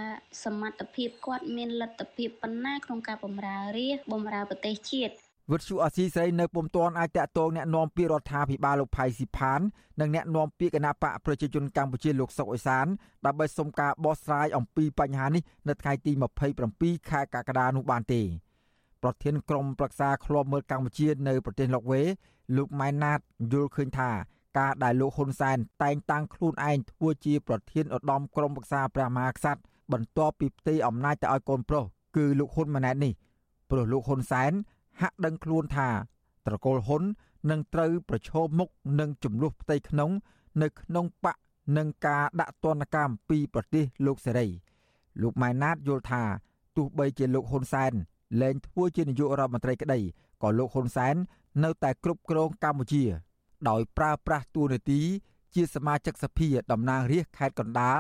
[0.44, 5.15] សមត្ថភាពគាត់មានលទ្ទ្ធភាពប៉ុណ្ណាក្នុងការបម្រើរាជបម្រើប្រទេសជាតិ
[5.51, 9.61] វិទ្យុអស៊ីសេរីនៅពុំទាន់អាចតាក់ទងแนะនាំពាក្យរដ្ឋាភិបាលលោកផៃស៊ីផាន
[10.01, 12.87] និងแนะនាំពាក្យគណៈបកប្រជាជនកម្ពុជាលោកសុកអេសាន
[13.27, 16.13] ដើម្បីសុំការបោះស្រាយអំពីបញ្ហានេះនៅថ្ងៃទី
[16.61, 18.23] 27ខែកក្កដានោះបានទេ
[19.03, 22.03] ប្រធានក្រុមប្រឹក្សាឃ្លាំមើលកម្ពុជានៅប្រទេសឡុកវេ
[22.57, 23.19] លោកម៉ែនណាត
[23.53, 24.11] យល់ឃើញថា
[24.59, 29.61] ការដែលលោកហ៊ុនសែនតែងតាំងខ្លួនឯងធ្វើជាប្រធានឧត្តមក្រុមប្រឹក្សាព្រះមហាក្សត្រ
[29.94, 31.84] បន្ទាប់ពីផ្ទេរអំណាចទៅឲ្យកូនប្រុស
[32.16, 33.14] គឺលោកហ៊ុនម៉ាណែតនេះ
[33.70, 34.52] ព្រោះលោកហ៊ុនសែន
[35.02, 35.90] ហាក់ដឹងខ្លួនថា
[36.48, 37.04] ត្រកូលហ៊ុន
[37.50, 38.70] នឹងត្រូវប្រឈមមុខ
[39.00, 40.12] នឹងចំនួនផ្ទៃក្នុង
[40.62, 41.38] នៅក្នុងបក
[41.78, 44.48] នឹងការដាក់ទណ្ឌកម្មពីប្រទេសលោកសេរី
[45.22, 46.24] លោកម៉ែនណាតយល់ថា
[46.76, 47.94] ទោះបីជាលោកហ៊ុនសែន
[48.42, 50.00] លែងធ្វើជានាយករដ្ឋមន្ត្រីក្តី
[50.44, 51.16] ក៏លោកហ៊ុនសែន
[51.64, 53.04] នៅតែគ្រប់គ្រងកម្ពុជា
[53.70, 55.02] ដោយប្រើប្រាស់តួនាទី
[55.56, 58.00] ជាសមាជិកសភាតំណាងរាស្ត្រខេត្តកណ្ដាល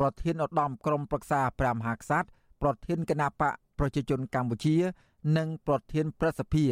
[0.00, 2.28] ប្រធានឧត្តមក្រុមប្រឹក្សាព្រះមហាក្សត្រ
[2.62, 4.76] ប្រធានគណៈបកប្រជាជនកម្ពុជា
[5.36, 6.66] និងប្រធានប្រសិទ្ធិ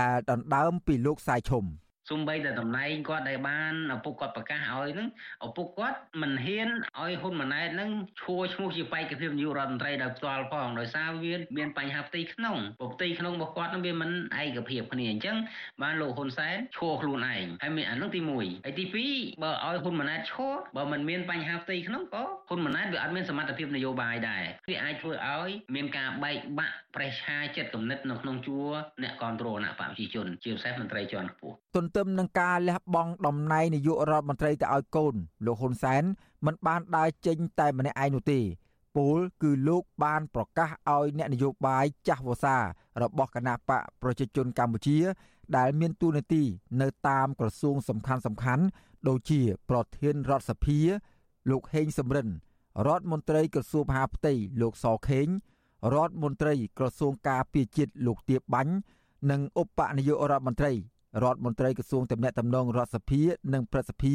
[0.00, 1.64] ដែលដណ្ដើមពីលោកសាយឈុំ។
[2.10, 5.08] សំបីតែតំណែងគាត់ដែលបានឪពុកគាត់ប្រកាសឲ្យហ្នឹង
[5.46, 6.68] ឪពុកគាត់មិនហ៊ាន
[7.00, 7.90] ឲ្យហ៊ុនម៉ាណែតហ្នឹង
[8.22, 12.56] ឈួរឈ្មោះជាបេក្ខភាពនាយករដ្ឋមន្ត្រីដោយផ្ទាល់ផងដោយសារវាមានបញ្ហាផ្ទៃក្នុង
[12.94, 14.10] ផ្ទៃក្នុងរបស់គាត់ហ្នឹងវាមិន
[14.42, 15.36] ឯកភាពគ្នាអញ្ចឹង
[15.82, 28.68] បានលោកហ៊ុនសែនឈួរខ្លួនឯងហើយមានអានោះទី1ហើយទី2បើឲ្យហ៊ុនម៉ាណែតឈួរបើមិនមានបញ្ហាផ្ទៃក្នុងក៏ហ៊ុនម៉ាណែតវាអត់មានសមត្ថភាពនយោបាយដែរវាអាចធ្វើឲ្យមានការបែកបាក់ប្រេះឆាចិត្តគំនិតនៅក្នុងជួរ
[29.02, 35.14] អ្នកគ្រប់គ្រងគណៈបព្វជិជនជាពិសេសមន្ត្រីជាន់ខ្ពស់ទន្ទឹមនឹងការលះបង់តំណែងនាយករដ្ឋមន្ត្រីទៅឲ្យកូន
[35.46, 36.02] លោកហ៊ុនសែន
[36.46, 38.40] មិនបានដើរចេញតែម្នាក់ឯងនោះទេ
[38.96, 42.56] ពលគឺលោកបានប្រកាសឲ្យអ្នកនយោបាយចាស់វសា
[43.02, 44.98] របស់គណៈបកប្រជាជនកម្ពុជា
[45.56, 46.42] ដែលមានតួនាទី
[46.82, 48.64] នៅតាមក្រសួងសំខាន់សំខាន់
[49.08, 50.78] ដូចជា ប្រធានរដ្ឋសភា
[51.50, 52.28] លោកហេងសំរិន
[52.86, 55.28] រដ្ឋមន្ត្រីក្រសួងមហាផ្ទៃលោកសខេង
[55.94, 58.74] រដ្ឋមន្ត្រីក្រសួងការពារជាតិលោកទៀបបាញ់
[59.30, 60.72] និងឧបនាយករដ្ឋមន្ត្រី
[61.22, 63.20] រដ្ឋមន្ត្រីក្រសួងទំនាក់ទំនងរដ្ឋសភា
[63.52, 64.14] និងព្រឹទ្ធសភា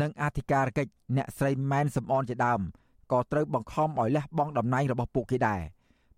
[0.00, 2.60] និងអធិការកិច្ចអ្នកស្រីម៉ែនសំអនជាដើម
[3.12, 5.60] ក៏ត្រូវបង្ខំឲ្យលះបង់តំណែងរបស់ពួកគេដែរ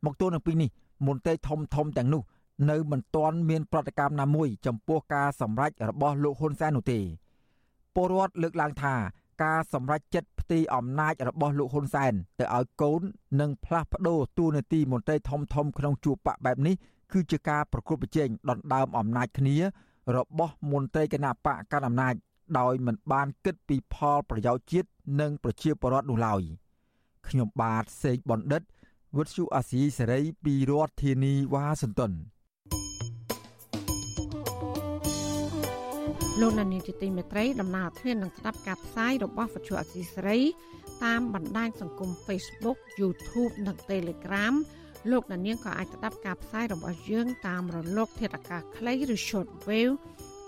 [0.05, 0.71] មកទល់នឹងពេលនេះ
[1.07, 2.23] មន្ត្រីធំធំទាំងនោះ
[2.71, 7.01] នៅមិនទាន់មានប្រតិកម្មណាមួយចំពោះការសម្រេចរបស់លោកហ៊ុនសែននោះទេ
[7.95, 8.95] ពលរដ្ឋលើកឡើងថា
[9.45, 13.01] ការសម្រេចចិត្តផ្ទេរអំណាចរបស់លោកហ៊ុនសែនទៅឲ្យកូន
[13.41, 16.75] និងផ្លាស់ប្ដូរតួនាទីមន្ត្រីធំធំក្នុងជួរបកបែបនេះ
[17.13, 19.57] គឺជាការប្រកួតប្រជែងដណ្ដើមអំណាចគ្នា
[20.17, 22.15] របស់មន្ត្រីគណៈបកកណ្ដាលអំណាច
[22.59, 24.89] ដោយមិនបានគិតពីផលប្រយោជន៍ជាតិ
[25.21, 26.43] និងប្រជាពលរដ្ឋនោះឡើយ
[27.29, 28.63] ខ្ញុំបាទសេកបណ្ឌិត
[29.17, 32.13] វុទ្ធុអាស៊ីសេរីពីរដ្ឋធានីវ៉ាស៊ីនតោន
[36.41, 40.41] លោកនានីជាទីមេត្រីដំណើរធាននឹងស្ដាប់ការផ្សាយរបស់វិទ្យុអាស៊ីសេរី
[41.05, 44.55] តាមបណ្ដាញសង្គម Facebook YouTube និង Telegram
[45.11, 49.95] លោកអ្នកនាងក៏អាចស្ដាប់ការផ្សាយរបស់យើងតាមរលក ធាតុអាកាសខ្លីឬ short wave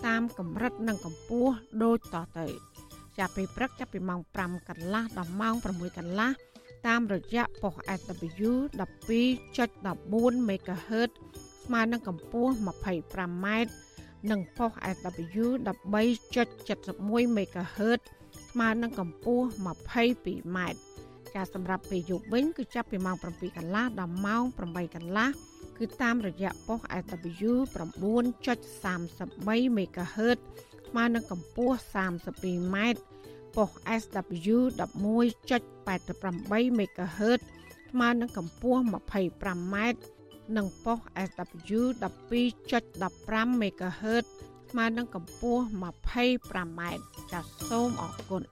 [0.07, 2.47] តាមកម្រិតនិងកម្ពស់ដូចតទៅ
[3.19, 6.31] ចាប់ពីព្រឹកចាប់ពីម៉ោង5កន្លះដល់ម៉ោង6កន្លះ
[6.87, 11.11] តាមរយៈប៉ុស SW 12.14 MHz
[11.65, 13.47] ស្មើនឹងកម្ពស់ 25m
[14.31, 18.01] និងប៉ុស SW 13.71 MHz
[18.51, 20.59] ស្មើនឹងកម្ពស់ 22m
[21.35, 25.29] ការសម្រាប់ពេលយប់វិញគឺចាប់ពីម៉ោង7កន្លះដល់ម៉ោង8កន្លះ
[25.79, 30.39] គឺតាមរយៈប៉ុស SW 9.33 MHz
[30.89, 32.77] ស្មើនឹងកម្ពស់ 32m
[33.57, 33.71] ប៉ុស
[34.03, 37.41] SW 11.88 MHz
[37.91, 39.77] ស្មើនឹងកម្ពស់ 25m
[40.57, 44.25] និងប៉ុស SW 12.15 MHz
[44.71, 46.81] ស្មើនឹងកម្ពស់ 25m
[47.33, 48.43] ចាសសូមអរគុណ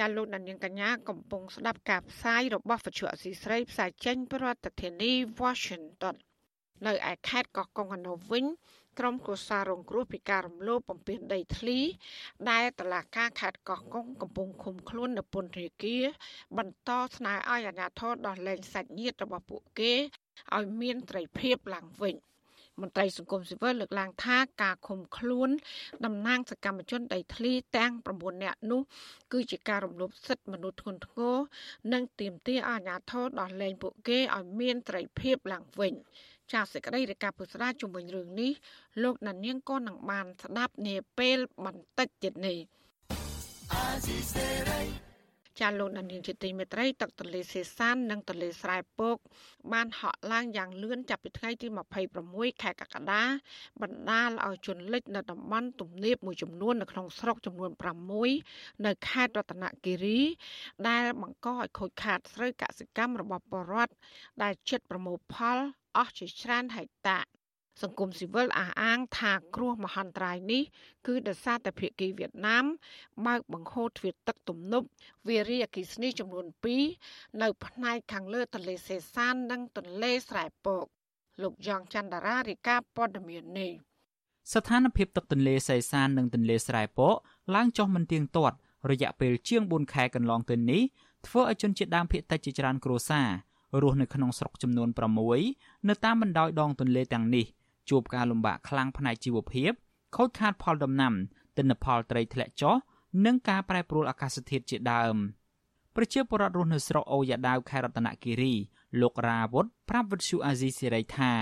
[0.00, 6.16] ចាលោកដានៀងកញ្ញាកំពុងស្ដាប់ការផ្សាយរបស់វិទ្យុអសីស្រីផ្សាយចេញពីរដ្ឋធានី Washington
[6.86, 8.44] នៅឯខេត្តកោះកុងកណ្ដោវិញ
[8.98, 11.78] ក្រុមគូសាររងគ្រោះពីការរំលោភបំពានដីធ្លី
[12.50, 16.04] ដែលតឡាការខេត្តកោះកុងកំពុងឃុំខ្លួននៅពន្ធនាគារ
[16.58, 19.92] បន្តស្នើឲ្យអាជ្ញាធរដោះលែងសាច់ញាតិរបស់ពួកគេ
[20.56, 22.14] ឲ្យមានត្រីភាពឡើងវិញ
[22.82, 25.50] មន្ត្រីសង្គមស៊ីវិលលើកឡើងថាការឃុំខ្លួន
[26.04, 28.80] តំណាងសកម្មជនដីធ្លីទាំង9នាក់នោះ
[29.32, 31.36] គឺជាការរំលោភសិទ្ធិមនុស្សធ្ងន់ធ្ងរ
[31.92, 35.94] និងទាមទារឲ្យអាជ្ញាធរដោះលែងពួកគេឲ្យមានត្រីភាពឡើងវិញ
[36.52, 38.52] ចាសសេចក្តីរាយការណ៍ពុស្ដាជំវិញរឿងនេះ
[39.02, 42.58] លោកណានៀងក៏នឹងបានស្ដាប់នាពេលបន្តិចទៀតនេះ
[45.60, 49.16] ចាលោកដានៀងជាទីមេត្រីទឹកទន្លេសេសាននិងទន្លេស្រែពក
[49.72, 51.66] បានហក់ឡើងយ៉ាងលឿនចាប់ពីថ្ងៃទី
[52.16, 53.22] 26ខែកក្កដា
[53.82, 57.70] បណ្ដាលឲ្យជនលិចនៅតំបន់ទំនាបមួយចំនួននៅក្នុងស្រុកចំនួន
[58.28, 60.20] 6នៅខេត្តរតនគិរី
[60.88, 63.94] ដែលបង្កឲ្យខូចខាតស្រូវកសិកម្មរបស់ប្រជាពលរដ្ឋ
[64.42, 65.58] ដែលជិតប្រមូលផល
[65.96, 67.18] អស់ជាច្រើនហិកតា
[67.82, 70.62] សង្គមស៊ីវិលអះអាងថាគ្រោះមហន្តរាយនេះ
[71.06, 72.64] គឺដោយសារតែភាគីវៀតណាម
[73.26, 74.86] បើកបង្ហូរទ្វារទឹកទំនប់
[75.28, 76.46] វារីអគ្គិសនីចំនួន
[76.92, 80.84] 2នៅផ្នែកខាងលើទន្លេសេសាននិងទន្លេស្រែពក
[81.42, 83.72] លោកយ៉ងច័ន្ទរារាយការណ៍ព័ត៌មាននេះ
[84.52, 87.14] ស្ថានភាពទឹកទន្លេសេសាននិងទន្លេស្រែពក
[87.54, 88.56] ឡើងចុះមិនទៀងទាត់
[88.90, 90.82] រយៈពេលជាង4ខែកន្លងទៅនេះ
[91.26, 93.28] ធ្វើឲ្យជនជាតិដើមភាគតិចជាច្រើនគ្រួសារ
[93.82, 94.88] រស់នៅក្នុងស្រុកចំនួន
[95.38, 97.46] 6នៅតាមបណ្ដោយដងទន្លេទាំងនេះ
[97.90, 99.72] ជួបការលំបាកខ្លាំងផ្នែកជីវភាព
[100.16, 101.14] ខូចខាតផលដំណាំ
[101.56, 102.74] ទិន្នផលត្រីធ្លាក់ចុះ
[103.24, 105.16] និងការប្រែប្រួលអាកាសធាតុជាដើម
[105.96, 108.54] ប្រជាពលរដ្ឋរស់នៅស្រុកអូយ៉ាដាវខេត្តរតនគិរី
[109.00, 111.32] លោករ៉ាវុធប្រាប់វិទ្យុអាស៊ីសេរីថា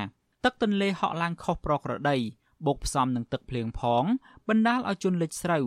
[0.44, 2.16] ទឹកទន្លេហក់ឡើងខុសប្រក្រតី
[2.66, 4.04] បូកផ្សំនឹងទឹកភ្លៀងផង
[4.48, 5.64] បណ្ដាលឲ្យជន់លិចស្រូវ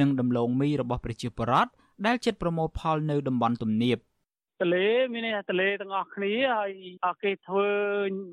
[0.00, 1.70] និងដំឡូងមីរបស់ប្រជាពលរដ្ឋ
[2.06, 3.98] ដែលចិត្តប្រមូលផលនៅតំបន់ទំនាប
[4.60, 6.70] ទលេមានន័យថាទលេទាំងអស់គ្នាហើយ
[7.22, 7.68] គេធ្វើ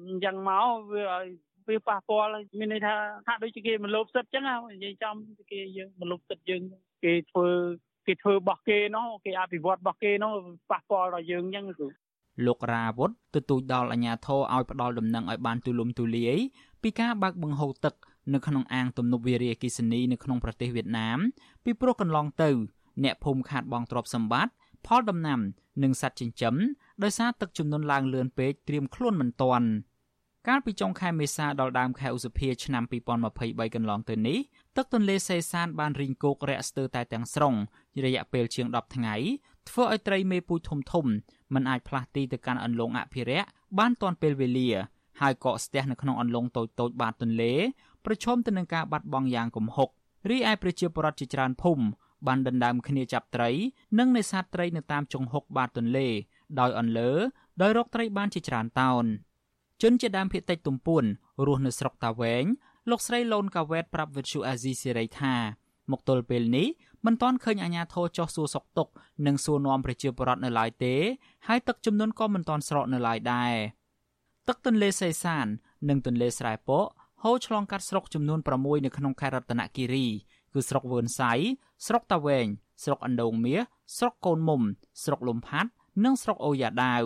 [0.10, 1.28] អញ្ចឹងមកវាឲ្យ
[1.70, 2.94] វាប៉ះពាល់មានន័យថា
[3.28, 5.16] ហាក់ដូចជាគេមលោបសិទ្ធអញ្ចឹងនិយាយចំ
[5.52, 6.62] គេយើងមលោបសិទ្ធយើង
[7.04, 7.48] គេធ្វើ
[8.08, 10.34] គេធ្វើរបស់គេនោះគេអភិវឌ្ឍរបស់គេនោះ
[10.72, 11.88] ប៉ះពាល់ដល់យើងអញ្ចឹងគឺ
[12.46, 16.38] លោករ៉ាវុធទទូចដល់អាជ្ញាធរឲ្យផ្ដាល់ដំណឹងឲ្យបានទូលំទូលាយ
[16.82, 17.94] ពីការបើកបង្ហូរទឹក
[18.34, 21.20] នៅក្នុងអាងទំនប់វារីអគ្គិសនីនៅក្នុងប្រទេសវៀតណាម
[21.64, 22.50] ពីព្រោះកន្លងទៅ
[23.04, 24.54] អ្នកភូមិខាតបងទ្រព្យសម្បត្តិ
[24.86, 25.40] ផលដំណាំ
[25.84, 26.56] និងសត្វចិញ្ចឹម
[27.04, 29.68] ដោយសារទឹកជំនន់ឡើងលឿនពេកត្រៀមខ្លួនមិនទាន់
[30.48, 32.84] កាលពីចុងខែមេសាដល់ដើមខែឧសភាឆ្នាំ
[33.30, 34.40] 2023កន្លងទៅនេះ
[34.78, 37.54] ទឹកទន្លេសេសានបានរីងគោករាក់ស្ទើរតែទាំងស្រុង
[38.06, 39.16] រយៈពេលជាង10ថ្ងៃ
[39.70, 41.06] ធ្វើឲ្យត្រីមេពូជធំធំ
[41.54, 43.48] មិនអាចផ្លាស់ទីទៅកាន់អន្លង់អភិរក្ស
[43.80, 44.70] បានទាន់ពេលវេលា
[45.22, 47.54] ហើយកកស្ទះនៅក្នុងអន្លង់តូចតូចបាតទន្លេ
[48.06, 49.90] ប្រឈមទៅនឹងការបាត់បង់យ៉ាងគំហុក
[50.30, 51.86] រីឯប្រជាពលរដ្ឋជាច្រើនភូមិ
[52.28, 53.50] បានដណ្ដើមគ្នាចាប់ត្រី
[54.00, 56.08] និងនេសាទត្រីនៅតាមជង្ហុកបាតទន្លេ
[56.60, 57.12] ដោយអន្លើ
[57.62, 59.06] ដោយរកត្រីបានជាច្រើនតោន
[59.82, 61.04] ជនជាដើមភាគតិចទំពួន
[61.48, 62.46] រស់នៅស្រុកតាវែង
[62.90, 65.36] លោកស្រីលូនកាវ៉ែតប្រាប់វិទ្យុអាស៊ីសេរីថា
[65.92, 66.68] មកទល់ពេលនេះ
[67.06, 68.88] មិនទាន់ឃើញអាជ្ញាធរចោះសួរសុកទុក
[69.26, 70.96] និងសួរនាំប្រជាពលរដ្ឋនៅឡើយទេ
[71.48, 73.54] ហើយទឹកចំនួនក៏មិនទាន់ស្រកនៅឡើយដែរ
[74.48, 75.48] ទឹកទន្លេសេសាន
[75.90, 76.86] និងទន្លេស្រែពក
[77.24, 80.08] ហូរឆ្លងកាត់ស្រុកចំនួន6នៅក្នុងខេត្តរតនគិរី
[80.54, 81.32] គឺស្រុកវឿនសៃ
[81.86, 82.48] ស្រុកតាវែង
[82.84, 83.62] ស្រុកអណ្ដូងមាស
[83.98, 84.62] ស្រុកកូនមុំ
[85.04, 85.70] ស្រុកលំផាត់
[86.04, 87.04] និងស្រុកអូយ៉ាដាវ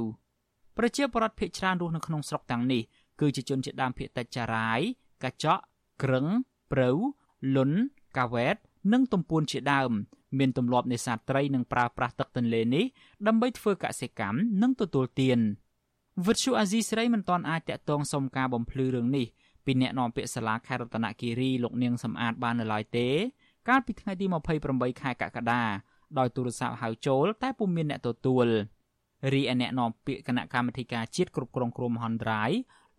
[0.84, 2.82] ប្រជាពលរដ្ឋភៀសច្រើនរស់នៅក្នុងស្រុកទាំងនេះ
[3.20, 4.80] គឺជាជនជាដើមភៀសតិចចារាយ
[5.24, 5.62] កញ្ចក់
[6.04, 6.26] ក្រឹង
[6.72, 6.90] ព្រៅ
[7.56, 7.72] លុន
[8.18, 8.56] កាវ៉ែត
[8.94, 9.92] និងទំពួនជាដើម
[10.40, 12.86] មានទម្លាប់នេសាទត្រីនិងប្រើប្រាស់ទឹកទន្លេនេះ
[13.28, 15.40] ដើម្បីធ្វើកសិកម្មនិងទទួលទាន
[16.26, 19.28] វិទ្យុអាស៊ីសេរីមិនទាន់អាចតាក់ទងសុំការបំភ្លឺរឿងនេះ
[19.66, 23.08] ពីអ្នកនាំពាក្យសាលាខេត្តរតនគិរីលោកនាងសំអាតបាននៅឡើយទេ
[23.70, 24.26] កាលពីថ្ងៃទី
[24.64, 25.64] 28ខែកក្កដា
[26.18, 28.48] ដោយទូរស័ព្ទហៅចូល តែពុំមានអ្នកទទួល
[29.34, 32.52] រីឯអ្នកនាំពាក្យគណៈកម្មាធិការជាតិគ្រប់គ្រងគ្រោះមហន្តរាយ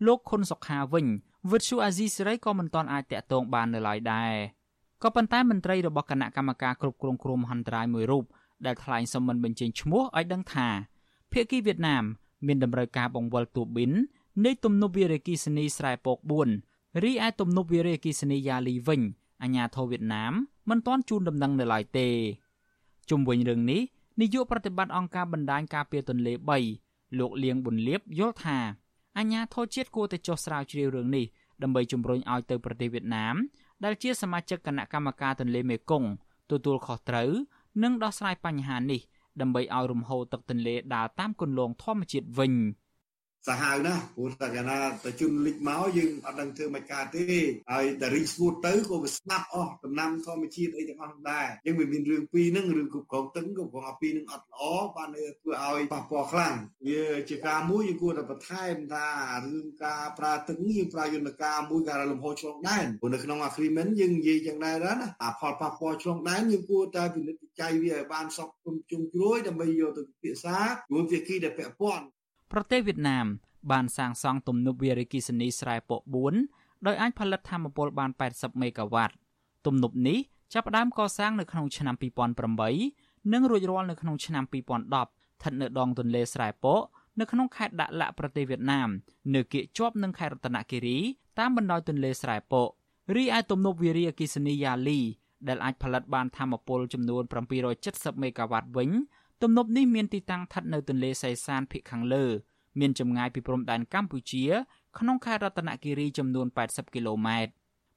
[0.06, 1.06] លោកខុនសុខាវិញ
[1.50, 4.34] វិទ្យុអាស៊ីសេរីក៏មិនទាន់អាចតាក់ទងបាននៅឡើយដែរ
[5.02, 8.24] ក៏ប៉ុន្តែមន្ត្រីរបស់គណៈកម្មការគ្រប់គ្រងគ្រោះមហន្តរាយមួយរូប
[8.66, 10.68] ដែលថ្លែងសមមិនបញ្ចេញឈ្មោះឲ្យដឹងថា
[11.32, 12.04] ភៀកគីវៀតណាម
[12.46, 13.92] មានតម្រូវការបង្វិលទូប៊ីន
[14.44, 16.18] នៃទំនប់វារីអគ្គិសនីស្រែពក
[16.60, 19.02] 4រីឯទំនប់វារីអគ្គិសនីយ៉ាលីវិញ
[19.42, 20.32] អាញាធរវៀតណាម
[20.70, 22.08] មិនទាន់ជូនដំណឹងនៅឡើយទេ
[23.10, 23.80] ជុំវិញរឿងនេះ
[24.20, 26.32] នាយកប្រតិបត្តិអង្គការបណ្ដាញការពារទន្លេ
[26.76, 28.58] 3លោកលៀងប៊ុនលៀបយល់ថា
[29.18, 31.24] អាញាធរជាតិគួរតែចុះស្រាវជ្រាវរឿងនេះ
[31.62, 33.36] ដើម្បីជំរុញឲ្យទៅប្រទេសវៀតណាម
[33.84, 36.10] ដែលជាសមាជិកគណៈកម្មការទន្លេមេគង្គ
[36.50, 37.30] ទទួលខុសត្រូវ
[37.82, 39.00] និងដោះស្រាយបញ្ហានេះ
[39.40, 42.52] ដើម្បីឲ្យរំហូរទឹកទន្លេដើរតាមគន្លងធម្មជាតិវិញ។
[43.48, 47.22] សាហាវណាស់ព្រោះតែកាលណាតែជន់លិចមកយើងអត់ដឹងធ្វើមិនកើតទេ
[47.72, 54.62] ហើយតែរីស្ងួតទៅក៏វាស្ដាប់អស់ដំណាំធម្មជាតិអីទាំងអស់ដែរយើងមិនមានរឿងពីរហ្នឹងរឿងគ្រប់គ្រងទឹកគ្រប់គ្រងអាពីរហ្នឹងអត់ល្អ
[54.96, 56.54] បានធ្វើឲ្យប៉ះពាល់ខ្លាំង
[56.88, 59.06] វាជាការមួយយើងគួរតែបន្ថែមថា
[59.44, 72.04] រឿងការប្រើទឹកនេះយើងប្រើយន្តការមួយការលំហឆ្លងដែនព្រោះនៅក្នុង agreement យើងនិយាយយ៉ាងដែរណាអាផលប៉ះពាល់ឆ្លងដែនយើងគួរតែពិនិត្យវិច័យវាឲ្យបានសពគុំជុំជ្រួយដើម្បីយកទៅពិភាក្សាជាមួយភាគីដែលពាក់ព័ន្ធ
[72.52, 73.26] ប្រទេសវៀតណាម
[73.72, 76.00] បានសាងសង់ទំនប់វារីអគ្គិសនីស្រែពក
[76.44, 79.14] 4ដោយអាចផលិតថាមពលបាន80មេហ្គាវ៉ាត់
[79.66, 80.18] ទំនប់នេះ
[80.52, 81.94] ចាប់ផ្ដើមកសាងនៅក្នុងឆ្នាំ
[82.62, 86.80] 2008និងរួចរាល់នៅក្នុងឆ្នាំ2010ស្ថិតនៅដងទន្លេស្រែពក
[87.20, 88.88] នៅក្នុងខេត្តដាក់ឡាក់ប្រទេសវៀតណាម
[89.34, 90.98] នៅគៀកជាប់នឹងខេត្តរតនគិរី
[91.38, 92.68] តាមបណ្ដោយទន្លេស្រែពក
[93.16, 95.00] រីឯទំនប់វារីអគ្គិសនីយ៉ាលី
[95.48, 97.22] ដែលអាចផលិតបានថាមពលចំនួន
[97.72, 98.90] 770មេហ្គាវ៉ាត់វិញ
[99.42, 102.24] ទំនប់នេះមានទីតាំងស្ថិតនៅទន្លេសីសានភាគខាងលើ
[102.80, 104.44] មានចម្ងាយពីព្រំដែនកម្ពុជា
[104.98, 107.52] ក្នុងខេត្តរតនគិរីចំនួន80គីឡូម៉ែត្រ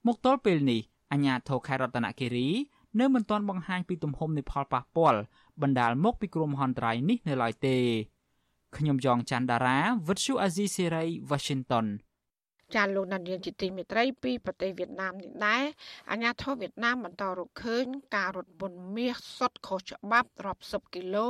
[0.08, 0.81] មកទល់ពេលនេះ
[1.12, 2.47] អាជ្ញាធរខេត្តរតនគិរី
[2.99, 5.19] នៅមិនទាន់បង្ហាញពីទំហំនៃផលប៉ះពាល់
[5.62, 7.77] បណ្ដាលមកពីគ្រោះមហន្តរាយនេះនៅឡើយទេ
[8.77, 9.77] ខ្ញុំយ៉ងច័ន្ទដារា
[10.08, 11.86] វិទ្យុអាស៊ីសេរី Washington
[12.75, 15.63] ចាលោកនាយកជាទីមេត្រីពីប្រទេសវៀតណាមនេះដែរ
[16.11, 17.85] អាញាធរវៀតណាមបន្តរកឃើញ
[18.15, 21.27] ការរត់ពន្ធមាសសុទ្ធខុសច្បាប់រាប់សិបគីឡូ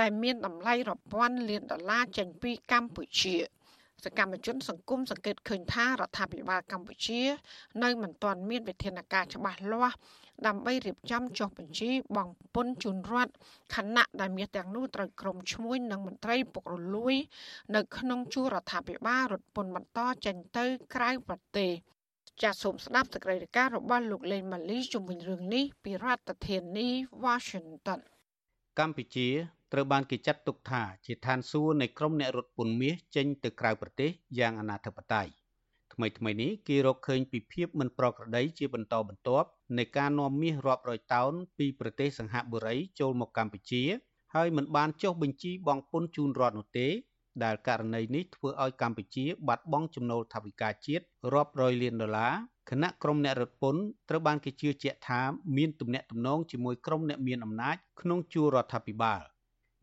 [0.00, 3.36] ដែលមានតម្លៃរាប់ពាន់លានដុល្លារចេញពីកម្ពុជា
[4.04, 7.20] សកម្មជនសង្គមសង្កេតឃើញថារដ្ឋាភិបាលកម្ពុជា
[7.82, 9.96] នៅមិនទាន់មានវិធានការច្បាស់លាស់
[10.46, 13.32] ដើម្បីរៀបចំចុះបញ្ជីបង់ពន្ធជូនរដ្ឋ
[13.74, 17.14] ខណៈដែលមាសទាំងនោះត្រូវក្រុមឈ្មួញនិងមន្ត្រីពុករលួយ
[17.74, 21.70] នៅក្នុងជួររដ្ឋាភិបាលរត់ពន្ធបន្តចេញទៅក្រៅប្រទេស
[22.42, 26.88] ចាសសូមស្ដាប់សេចក្តីរាយការណ៍របស់លោកលេងម៉ាលីជុំវិញរឿងនេះពីរដ្ឋធានី
[27.24, 28.00] Washington
[28.78, 29.28] កម្ពុជា
[29.72, 35.30] ត្រូវបានគេចាត់ទុកថាជាឋានសួគ៌នៃក្រុមអ្នករត់ពន្ធមាសចេញទៅក្រៅប្រទេសយ៉ាងអនាធិបតេយ្យ
[35.94, 43.82] ថ្មីថ្មីនេះគេរកឃើញពីភាពមិនប្រក្រតីជាបន្តបន្ទាប់ នៃការនាំមាសរាប់រយតោនពីប្រទេសសង្ហបុរីចូលមកកម្ពុជា
[44.34, 46.88] ហើយមិនបានចុះបញ្ជីបង់ពន្ធជូនរដ្ឋនោះទេ
[47.44, 52.34] ដែលករណីនេះធ្វើឲ្យកម្ពុជាបាត់បង់ចំណូលថវិកាជាតិរាប់រយលានដុល្លារ
[52.70, 55.20] គណៈក្រុមអ្នករត់ពន្ធត្រូវបានគេជឿជាក់ថា
[55.56, 59.20] មានទំនាក់ទំនងជាមួយក្រុមអ្នកមានអំណាចក្នុងជួររដ្ឋាភិបាល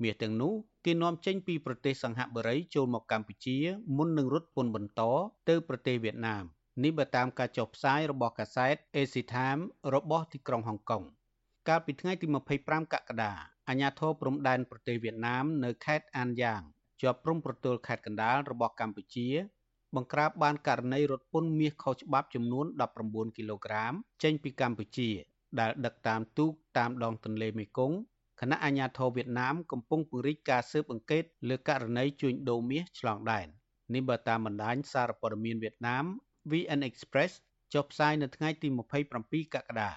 [0.01, 0.53] មាសទាំងនោះ
[0.85, 3.57] គេនាំចេញពីប្រទេសសង្ហបុរីចូលមកកម្ពុជា
[3.97, 5.01] មុននឹងរត់ពន្ធបន្ត
[5.49, 6.43] ទៅប្រទេសវៀតណាម
[6.83, 9.61] នេះបើតាមការចុះផ្សាយរបស់កាសែត Asia Time
[9.93, 11.03] របស់ទីក្រុងហុងកុង
[11.67, 12.27] កាលពីថ្ងៃទី
[12.59, 13.33] 25កក្កដា
[13.69, 16.61] អាជ្ញាធរព្រំដែនប្រទេសវៀតណាមនៅខេត្តអានយ៉ាង
[17.01, 19.29] ជាប់ព្រំប្រទល់ខេត្តកណ្ដាលរបស់កម្ពុជា
[19.95, 22.65] បង្ក្រាបបានករណីរត់ពន្ធមាសខុសច្បាប់ចំនួន
[23.01, 25.09] 19គីឡូក្រាមចេញពីកម្ពុជា
[25.59, 27.97] ដែលដឹកតាមទូកតាមដងទន្លេមេគង្គ
[28.41, 33.47] គណៈអាជ្ញាធរវៀតណាមកំពុងពង្រីកការស៊ើបអង្កេតលើករណីជួញដូរមាសឆ្លងដែន
[33.93, 36.05] នេះបើតាមបណ្ដាញសារព័ត៌មានវៀតណាម
[36.49, 37.31] VN Express
[37.73, 38.67] ចុះផ្សាយនៅថ្ងៃទី
[39.11, 39.91] 27កក្កដា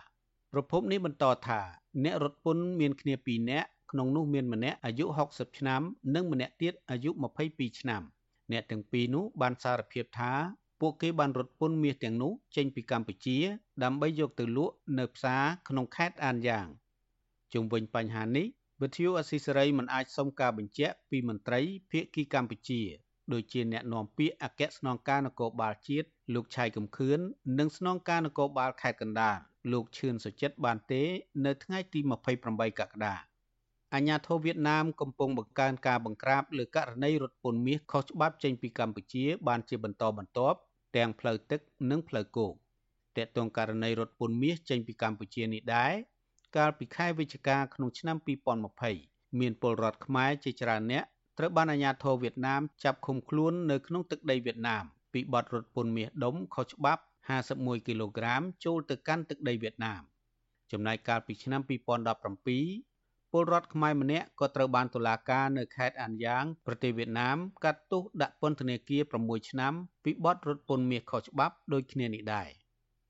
[0.52, 1.60] ប្រពន្ធនេះបន្តថា
[2.04, 5.82] អ្នករត់ពន្ធមានគ្នា2នាក់ក្នុងនោះមានម្នាក់អាយុ60ឆ្នាំ
[6.14, 7.10] និងម្នាក់ទៀតអាយុ
[7.44, 8.02] 22ឆ្នាំ
[8.52, 10.32] អ្នកទាំងពីរនោះបានសារភាពថា
[10.80, 13.38] ពួកគេបានរត់ពន្ធមាសទាំងនោះចេញពីកម្ពុជា
[13.82, 16.66] ដើម្បីយកទៅលក់នៅផ្សារក្នុងខេត្តអានយ៉ាង
[17.52, 18.46] ជុំវិញបញ្ហានេះ
[18.82, 22.80] វិទ្យុអស៊ីសេរីមិនអាចសុំការបញ្ជាក់ពីមន្ត្រីភាគីកម្ពុជា
[23.32, 27.18] ដូចជាអ្នកនាំពាក្យអគ្គស្នងការនគរបាលជាតិលោកឆៃកំខឿន
[27.58, 29.36] និងស្នងការនគរបាលខេត្តកណ្ដាល
[29.72, 31.02] លោកឈឿនសុចិត្តបានទេ
[31.44, 32.00] នៅថ្ងៃទី
[32.40, 33.14] 28កក្កដា
[33.94, 40.58] អាញាធរវៀតណាមកំពុងបង្កើនការបង្ក្រាបលើករណីរត់ពន្ធមាសខុសច្បាប់ចេញពីកម្ពុជា បានជាបន្តបន្ទាប់
[40.96, 41.60] ទាំងផ្លូវទឹក
[41.90, 42.52] និងផ្លូវគោក
[43.16, 45.94] តកតងករណីរត់ពន្ធមាសចេញពីកម្ពុជានេះដែរ
[46.56, 48.16] កាលពីខែវិច្ឆិកាក្នុងឆ្នាំ
[48.82, 51.04] 2020មានពលរដ្ឋខ្មែរជាច្រើនអ្នក
[51.38, 57.02] ត្រូវបានអាជ្ញាធរវៀតណាមចាប់ឃុំខ្លួននៅក្នុងទឹកដីវៀតណាមពីបទរត់ពន្ធមាសដុំខុសច្បាប់
[57.44, 60.02] 51គីឡូក្រាមចូលទៅកាន់ទឹកដីវៀតណាម
[60.72, 69.72] ចំណែកកាលពីឆ្នាំ2017ពលរដ្ឋខ្មែរម្នាក់ក៏ត្រូវបានតុលាការនៅខេត្តអានយ៉ាងប្រទេសវៀតណាមកាត់ទោសដាក់ពន្ធនាគារ6ឆ្នាំ
[70.04, 72.48] ពីបទរត់ពន្ធមាសខុសច្បាប់ដូចគ្នានេះដែរ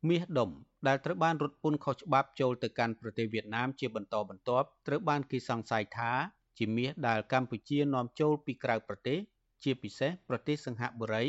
[0.08, 0.50] មាសដុំ
[0.86, 6.12] ដែលត្រូវបានរត់ពន្ធខុសច្បាប់ចូលទៅកាន់ប្រទេសវៀតណាមជាបន្តបន្ទាប់ត្រូវបានគេសង្ស័យថា
[6.58, 9.18] ជាមាសដែលកម្ពុជានាំចូលពីក្រៅប្រទេស
[9.62, 11.24] ជាពិសេសប្រទេសសិង្ហបុរី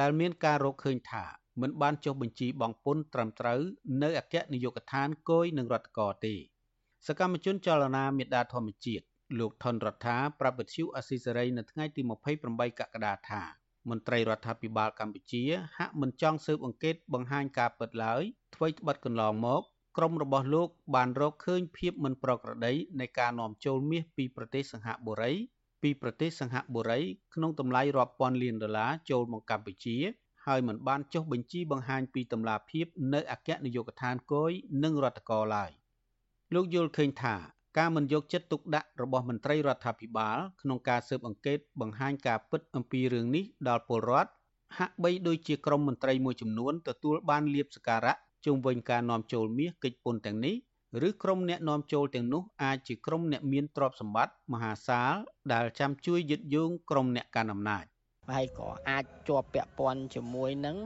[0.00, 1.24] ដែលមានការរកឃើញថា
[1.60, 3.60] មិនបានចុះបញ្ជីបង់ពន្ធត្រឹមត្រូវ
[4.02, 6.34] នៅអគ្គនាយកដ្ឋានគយនឹងរដ្ឋកោទេ
[7.06, 9.04] សកម្មជនចលនាមេដាធម្មជាតិ
[9.38, 12.02] លោកថនរដ្ឋាប្រាប់វិទ្យុអស៊ីសេរីនៅថ្ងៃទី
[12.40, 13.42] 28កក្កដាថា
[13.90, 15.42] មន្ត្រីរដ្ឋាភិបាលកម្ពុជា
[15.78, 18.22] ហាក់មិនចង់ស៊ើបអង្កេតបង្ហាញការពិតឡើយ
[18.54, 19.62] អ្វីត្បិតកន្លងមក
[19.96, 25.32] ក្រមរបស់លោកបានរកឃើញភាពមិនប្រក្រតីនៃការនាំចូលមាសពីប្រទេសសង្ហបុរី
[25.82, 27.00] ពីប្រទេសសង្ហបុរី
[27.34, 29.96] ក្នុងតម្លៃរាប់ពាន់លានដុល្លារចូលមកកម្ពុជា
[30.46, 34.52] ហើយមិនបានចុះបញ្ជីបង្ហាញពីតម្លាភាពនៅអគ្គនាយកដ្ឋានគយ
[34.84, 35.70] និងរដ្ឋកោឡើយ
[36.54, 37.34] លោកយល់ឃើញថា
[37.78, 44.30] ការមិនយកចិត្តទុកដាក់របស់មន្ត្រីរដ្ឋាភិបាលក្នុងការស៊ើបអង្កេតបង្ហាញការពិតអំពីរឿងនេះដល់ពលរដ្ឋ
[44.78, 50.56] ហាក់បីដូចជាក្រមមន្ត្រីមួយចំនួនទទួលបានលៀបសការៈ ជុំវិញការនាំចូលមាសកិច្ចពន្ធទាំងនេះ
[51.08, 55.14] ឬក្រុមអ្នកនាំចូលទាំងនោះអាចជាក្រុមអ្នកមានទ្រព្យសម្បត្តិមហាសាល
[55.52, 57.84] ដែលចាំជួយยึดយោងក្រុមអ្នកកាន់អំណាច
[58.36, 60.76] ហើយក៏អាចជាប់ពាក់ព័ន្ធជាមួយនឹង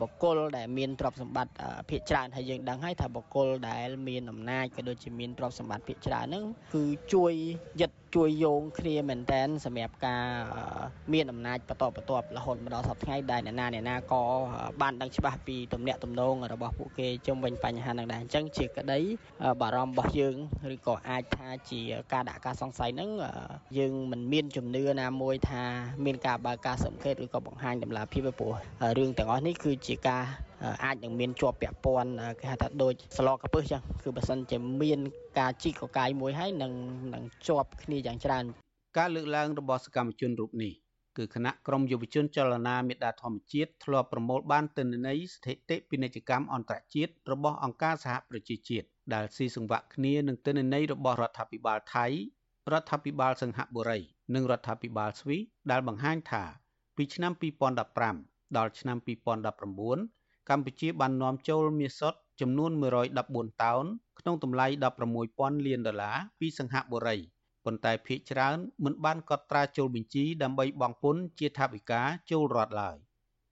[0.00, 1.52] បកគលដែលមានទ្រព្យសម្បត្តិ
[1.90, 7.32] ភាគច្រើនហើយយើងដឹងហើយថាបកគលដែលមានអំណាចក៏ដូចជាមានទ្រព្យសម្បត្តិភាគច្រើនហ្នឹងគឺជួយ
[7.80, 10.24] ยึดជួយយោងគ្នាមែនតែនសម្រាប់ការ
[11.12, 14.22] មានអំណាចបន្តបន្ទាប់រហូតមកដល់សប្តាហ៍ថ្ងៃដែលអ្នកណាអ្នកណាក៏
[14.80, 19.00] បានដឹងច្បាស់ពីទំនាក់ទំនងរបស់ពួកគេជុំវិញបញ្ហាហ្នឹងដែរអញ្ចឹងជាក្តី
[19.60, 20.36] បារម្ភរបស់យើង
[20.74, 21.80] ឬក៏អាចថាជា
[22.12, 23.10] ការដាក់ការសង្ស័យហ្នឹង
[23.78, 25.64] យើងមិនមានជំនឿណាមួយថា
[26.04, 28.52] មានការបើកការសង្កេតឬក៏បង្ហាញតម្លាភាពព្រោះ
[28.98, 30.22] រឿងទាំងអស់នេះគឺជាការ
[30.84, 35.00] អាចនឹងមានជាប់ពាក់ព័ន្ធគេហៅថាដូចស្លកកពឹសចឹងគឺបើសិនជាមាន
[35.38, 36.72] ការជីកកកាយមួយហើយនឹង
[37.14, 38.44] នឹងជាប់គ្នាយ៉ាងច្រើន
[38.98, 40.72] ការលើកឡើងរបស់សកម្មជនរូបនេះ
[41.18, 52.06] គឺគណៈក្រមយុវជនចលនាមេដាធម្មជាតិធ្លាប់ប្រមូលបានទិន្នន័យស្ថិតិពាណិជ្ជកម្មអន្តរជាតិរបស់អង្គការសហប្រជាជាតិដែលស៊ីសង្វាក់គ្នានឹងទិន្នន័យរបស់រដ្ឋាភិបាលថៃ
[52.72, 54.00] រដ្ឋាភិបាលសិង្ហបុរី
[54.34, 56.44] និងរដ្ឋាភិបាលស្វីសដែលបង្ហាញថា
[57.00, 57.32] ពីឆ្នាំ
[57.94, 58.96] 2015ដល់ឆ្នាំ
[59.62, 62.70] 2019កម្ពុជាបាននាំចូលមាសសុទ្ធចំនួន
[63.16, 63.84] 114តោន
[64.20, 64.66] ក្នុងតម្លៃ
[65.16, 67.16] 16,000លានដុល្លារពីសង្ហបុរី
[67.64, 72.96] ប៉ុន្តែភាគច្រើនមិនបានកត់ត្រាចូលបញ្ជីដើម្បីបង់ពន្ធជាថវិកាចូលរដ្ឋឡើយ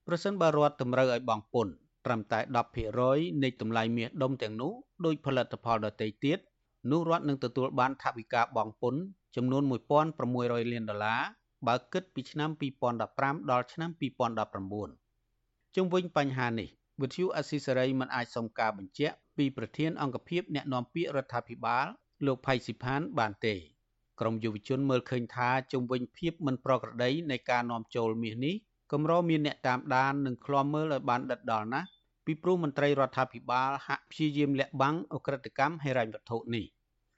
[0.07, 1.73] ប្រសិនបើរដ្ឋតម្រូវឲ្យបង់ពន្ធ
[2.05, 2.39] ត្រឹមតែ
[2.91, 4.73] 10%នៃតម្លៃមាសដុំទាំងនោះ
[5.05, 6.39] ដោយផលិតផលដទៃទៀត
[6.91, 9.01] នោះរដ្ឋនឹងទទួលបានថវិកាបង់ពន្ធ
[9.35, 9.63] ចំនួន
[10.17, 11.21] 1600លានដុល្លារ
[11.67, 12.49] បើគិតពីឆ្នាំ
[12.99, 13.89] 2015ដល់ឆ្នាំ
[15.07, 16.69] 2019ជុំវិញបញ្ហានេះ
[17.01, 21.85] វិទ្យុអស៊ីសេរីមិនអាចសុំការបញ្ជាក់ពីប្រធានអង្គភិបអ្នកណែនាំពាក្យរដ្ឋាភិបាល
[22.25, 23.55] លោកផៃស៊ីផានបានទេ
[24.19, 28.55] ក្រមយុវជនមើលឃើញថាជំវិញភាពមិនប្រក្រតីនៃការនាំចូលមាសនេះ
[28.91, 31.87] កម្រមានអ្នកតាមដាននិងឃ្លាំមើលឲ្យបានដិតដល់ណាស់
[32.25, 36.65] ពីព្រោះមន្ត្រីរដ្ឋាភិបាលហាក់ព្យាយាមលាក់បាំងអក្រិតកម្មហិរញ្ញវត្ថុនេះ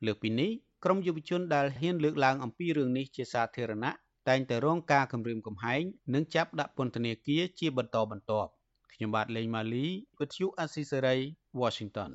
[0.06, 0.50] លើពីនេះ
[0.84, 3.94] ក្រមយុវជនដែលហ៊ានលើកឡើងអំពីរឿងនេះជាសាធារណៈ
[4.30, 5.82] តែងតែរងការគំរាមកំហែង
[6.14, 8.50] និងចាប់ដាក់ពន្ធនាគារជាបន្តបន្ទាប់
[8.94, 9.86] ខ្ញុំបាទលេងម៉ាលី
[10.20, 11.16] វិទ្យុអាស៊ីសេរី
[11.62, 12.12] Washington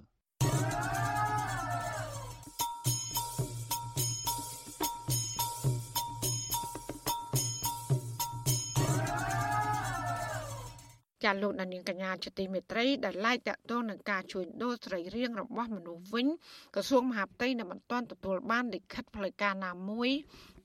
[11.24, 16.26] ចាលោកនាងកញ្ញាជាទីមេត្រីដែលឡាយតាក់ទងនឹងការជួញដូរស្រីរៀងរបស់មនុស្សវិញ
[16.74, 20.10] ក្រសួងមហាផ្ទៃនៅមិនទាន់ទទួលបានលិខិតផ្លូវការណាមួយ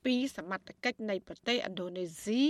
[0.04, 2.42] ពីសមត្ថកិច្ចនៃប្រទេសឥណ្ឌូនេស៊ី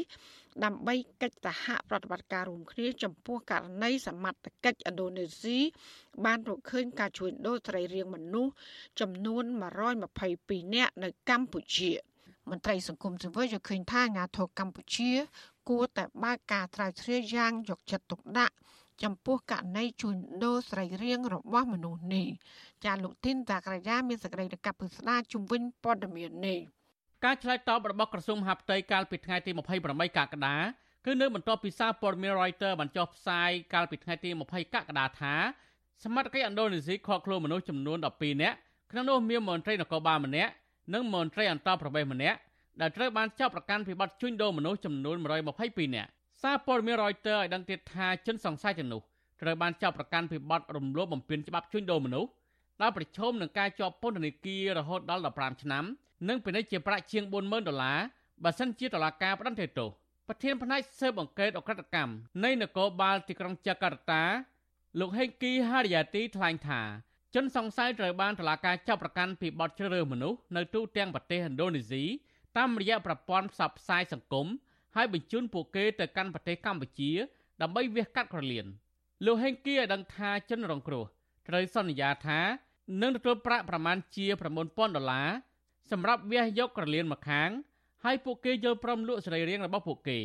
[0.65, 5.59] ដើម្បីកិច្ចសហប្រតិបត្តិការរួមគ្នាចំពោះករណីសមត្ថកិច្ចឥណ្ឌូនេស៊ី
[6.25, 8.53] បានរកឃើញការជួញដូរស្រីរៀងមនុស្ស
[9.01, 9.45] ចំនួន
[10.09, 11.93] 122នាក់នៅកម្ពុជា
[12.51, 15.11] មន្ត្រីសង្គមស៊ីវិលយល់ឃើញថាអាញាធរកម្ពុជា
[15.71, 18.55] គួរតែបើកការត្រាវជ្រាវយ៉ាងយកចិត្តទុកដាក់
[19.03, 22.27] ចំពោះករណីជួញដូរស្រីរៀងរបស់មនុស្សនេះ
[22.85, 26.59] ចាលោកទីនតាក្រយាមានសេចក្តីរកាប់ពិស្ដារជំវិញព័ត៌មាននេះ
[27.25, 29.51] ការឆ្លើយតបរបស់ក្រសួងមហាផ្ទៃកាលពីថ្ងៃទី
[29.81, 30.57] 28កក្កដា
[31.07, 35.35] គឺនៅបន្ទាប់ពីសារព័ត៌មាន Reuters បានចុះផ្សាយកាលពីថ្ងៃទី20កក្កដាថា
[36.05, 38.57] សមត្ថកិច្ចឥណ្ឌូនេស៊ីខកខ្លួនមនុស្សចំនួន12នាក់
[38.91, 40.53] ក្នុងនោះមានមន្ត្រីនគរបាលម្នាក់
[40.95, 42.39] និងមន្ត្រីអន្តរប្រវេសម្នាក់
[42.81, 45.17] ដែលត្រូវបានចាប់ប្រកាន់ពីបទជួញដូរមនុស្សចំនួន
[45.57, 46.11] 122នាក់
[46.43, 49.01] សារព័ត៌មាន Reuters ឲ្យដឹងទៀតថាជនសង្ស័យទាំងនោះ
[49.43, 52.31] ត្រូវបានចាប់ប្រកាន់ពីបទរំលោភបំពានច្បាប់ជួញដូរមនុស្ស
[52.83, 55.85] ដែលប្រឈមនឹងការជាប់ពន្ធនាគាររហូតដល់15ឆ្នាំ
[56.29, 57.99] និងពិនិត្យជាប្រាក់ជាង40000ដុល្លារ
[58.45, 59.89] បើសិនជាតុលាការផ្តន្ទាទោស
[60.29, 62.13] ប្រធានផ្នែកស៊ើបអង្កេតអក្រិតកម្ម
[62.45, 64.23] នៃនគរបាលទីក្រុងចាកាតា
[65.01, 66.81] លោកហេងគីហារីយ៉ាទីថ្លែងថា
[67.35, 72.05] ជនសង្ស័យត្រូវបានតុលាការចាប់ប្រកាន់ពីបទជ្រើសរើសមនុស្សនៅទូទាំងប្រទេសឥណ្ឌូនេស៊ី
[72.59, 74.47] តាមរយៈប្រព័ន្ធផ្សព្វផ្សាយសង្គម
[74.97, 77.11] ហើយបញ្ជូនពួកគេទៅកាន់ប្រទេសកម្ពុជា
[77.63, 78.67] ដើម្បីវះកាត់ក្រលៀន
[79.25, 81.05] លោកហេងគីឲ្យដឹងថាជនរងគ្រោះ
[81.49, 82.41] ត្រូវសន្យាថា
[83.03, 84.27] នឹងទទួលប្រាក់ប្រមាណជា
[84.61, 85.29] 9000ដុល្លារ
[85.91, 87.51] សម្រាប់វះយកក្រលៀនមកខាង
[88.05, 90.19] ហើយពួកគេយល់ព្រមលក់សរីរាង្គរបស់ពួកគេ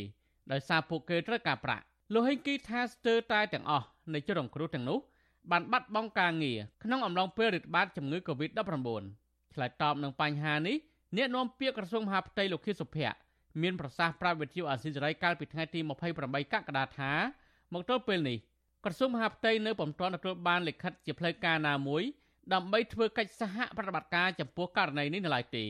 [0.51, 4.99] ដោយសារពួកគេត្រូវការប្រាក់លោកហេងគីថាស្ទើរតែទាំងអស់នៃជនរងគ្រោះទាំងនោះ
[5.51, 8.89] បានបាត់បង់ការងារក្នុងអំឡុងពេលរាតត្បាតជំងឺ Covid-19
[9.53, 10.75] ឆ្លើយតបនឹងបញ្ហានេះ
[11.17, 13.17] អ្នកនាំពាក្យក្រសួងមហាផ្ទៃលោកខៀវសុភ័ក្រ
[13.61, 15.79] មានប្រសាសន៍ប្រាប់វិទ្យុអាស៊ីសេរីកាលពីថ្ងៃទី
[16.17, 17.11] 28កក្កដាថា
[17.73, 18.37] មកទល់ពេលនេះ
[18.85, 22.03] ក្រសួងមហាផ្ទៃនៅពុំទាន់ទទួលបានលិខិតជាផ្លូវការណាមួយ
[22.53, 25.65] ដើម្បីធ្វើកិច្ចសហប្រតិបត្តិការចំពោះករណីនេះនៅឡើយទេ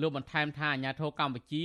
[0.00, 1.64] លោកបន្ថែមថាអាញាធរកម្ពុជា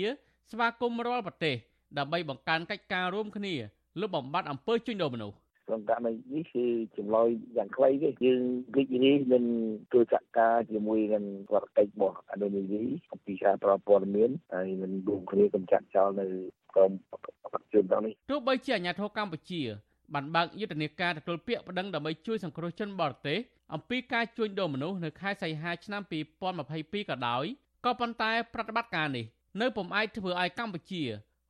[0.51, 1.55] ស្វាគមន៍រាល់ប្រទេស
[1.97, 3.53] ដើម្បីបង្កើនកិច្ចការរួមគ្នា
[4.01, 5.38] លុបបំបាត់អំពើជួញដូរមនុស្ស
[5.68, 6.66] ក្នុងករណីនេះគឺ
[6.97, 8.41] ចម្លើយយ៉ាងខ្លីទេយើង
[8.76, 9.45] រីករាយនឹង
[9.91, 16.26] ធ្វើសកម្មជាមួយនឹងរដ្ឋកិច្ចរបស់ឥណ្ឌូនេស៊ីអំពីការប្រព័ន្ធមានហើយនឹងរួមគ្នាកម្ចាត់ចោលនៅ
[16.76, 16.91] ក្រុម
[17.53, 19.61] បច្ចុប្បន្ននេះទោះបីជាអាញាធរកម្ពុជា
[20.14, 23.39] បានបើកយុទ្ធនាការទទួលពាក្យប្តឹងដើម្បីជួយសង្គ្រោះជនបរទេស
[23.74, 26.01] អំពីការជួញដូរមនុស្សនៅខែសីហាឆ្នាំ
[26.51, 27.45] 2022ក៏ដោយ
[27.86, 29.26] ក៏ប៉ុន្តែប្រតិបត្តិការនេះ
[29.61, 31.03] នៅពុំអាចធ្វើឲ្យកម្ពុជា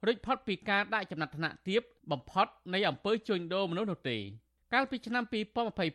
[0.06, 1.82] រួចផុតពីការដាក់ចំណាត់ថ្នាក់ទាប
[2.12, 4.18] បំផុតនៃអំពើជួញដូរមនុស្សនោះទេ
[4.74, 5.24] កាលពីឆ្នាំ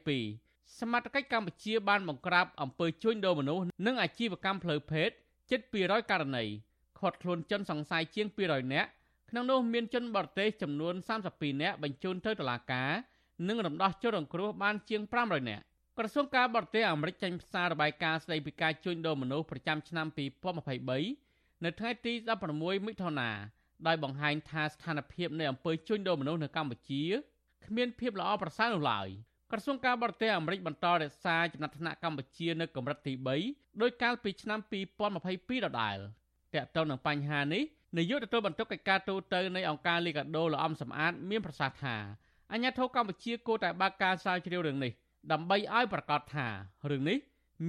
[0.04, 5.10] 2022សមាជិកកម្ពុជាបានបង្ក្រាបអំពើជួញដូរមនុស្សនិងអាជីវកម្មផ្លូវភេទ
[5.50, 6.44] ជិត200ករណី
[6.98, 8.88] ឃាត់ខ្លួនជនសង្ស័យជាង200នាក់
[9.30, 10.94] ក្នុងនោះមានជនបរទេសចំនួន
[11.28, 12.90] 32នាក់បញ្ជូនទៅតុលាការ
[13.48, 15.62] និងរំដោះជនរងគ្រោះបានជាង500នាក់
[15.98, 20.06] ក្រសួងការបរទេសអាមេរិកចេញផ្សាយរបាយការណ៍ស្តីពីការជួញដូរមនុស្សប្រចាំឆ្នាំ
[20.86, 22.12] 2023នៅថ្ងៃទី
[22.50, 23.30] 16មិថុនា
[23.86, 27.02] ដោយបង្ហាញថាស្ថានភាពនៃអំពើជួញដូរមនុស្សនៅកម្ពុជា
[27.66, 29.08] គ្មានភាពល្អប្រសើរនោះឡើយ
[29.52, 33.12] ក្រសួងការបរទេសអាមេរិកបន្តរក្សាចំណាត់ថ្នាក់កម្ពុជានៅកម្រិតទី
[33.46, 34.60] 3ដោយកាលពីឆ្នាំ
[35.12, 35.98] 2022ដដែល
[36.54, 37.62] តើតើនឹងបញ្ហានេះ
[37.96, 41.96] នាយកទទួលបន្ទុកកិច្ចការទូតនៃអង្គការលីកាដូលអំសំអាតមានប្រសាសន៍ថា
[42.52, 44.92] អញ្ញាធិកម្ពុជាគួរតែបើកការស្រាវជ្រាវរឿងនេះ
[45.32, 46.46] ដើម្បីឲ្យប្រកាសថា
[46.90, 47.18] រឿងនេះ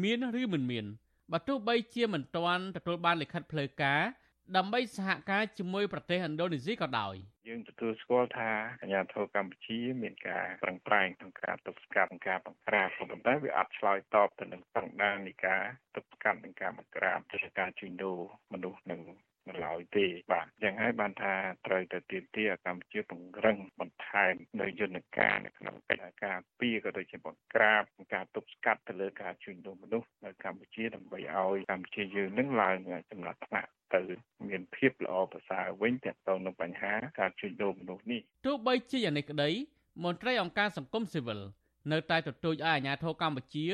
[0.04, 0.86] មានឬមិនមាន
[1.32, 4.02] បើទោះបីជាមិនទាន់ទទួលបានលិខិតផ្លូវការ
[4.58, 7.16] ដើម្បីសហការជាមួយប្រទេសឥណ្ឌូនេស៊ីក៏ដោយ
[7.48, 15.64] យើងទទួលស្គាល់ថាអាញាធរកម្ពុជា មានការប្រឹងប្រែងក្នុងការទប់ស្កាត់និងការបង្ក្រាបប៉ុន្តែវាអត់ឆ្លើយតបទៅនឹងស្តង់ដារនៃការ
[15.96, 18.20] ទប់ស្កាត់និងការបង្ក្រាបទៅការជួញដូរ
[18.54, 19.02] មនុស្សនិង
[19.50, 21.34] នៅឡើយទេបាទយ៉ាងហើយបានថា
[21.68, 27.84] ត្រូវទៅទៀមទាកម្ពុជាពង្រឹងបន្ថែមនៅយន្តការនៅក្នុងកិច្ចការពីក៏ដូចជាបង្ក្រាប
[28.14, 32.76] ការទប់ស្កាត់ទៅលើការជួញដូរមនុស្សនៅកម្ពុជាដើម្បីឲ្យកម្ពុជាយើងនឹងឡើង
[33.12, 34.02] ចំណាត់ថ្នាក់ទៅ
[34.50, 39.50] មានភាពល្អប្រសើរវិញទាក់ទងនឹងបញ្ហាការជួញដូរមនុស្សនេះទោះបីជាយ៉ាងនេះក្តី
[40.04, 41.40] មន្ត្រីអង្គការសង្គមស៊ីវិល
[41.92, 43.68] នៅតែទទូចឲ្យអាជ្ញាធរកម្ពុជា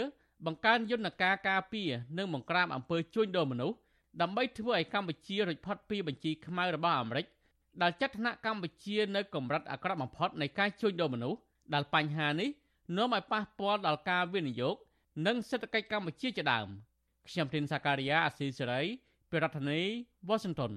[0.46, 3.78] បង្កើនយន្តការការពារនិងបង្ក្រាបអំពើជួញដូរមនុស្ស
[4.22, 7.26] ដើម្បីធ្វើឲ្យកម្ពុជារួចផុតពីបញ្ជីខ្មៅរបស់អាមេរិក
[7.82, 11.40] ដែលចាត់ថ្នាក់កម្ពុជានៅកម្រិតអាក្រក់បំផុតនៃការជួញដូរមនុស្ស
[11.74, 12.50] ដែលបញ្ហានេះ
[12.98, 14.76] នាំឲ្យប៉ះពាល់ដល់ការវិនិយោគ
[15.28, 16.68] និងសេដ្ឋកិច្ចកម្ពុជាជាដើម
[17.30, 18.82] ខ្ញុំធីនសាការីយ៉ាអាស៊ីសេរី
[19.30, 19.82] ពីរដ្ឋធានី
[20.30, 20.72] Washington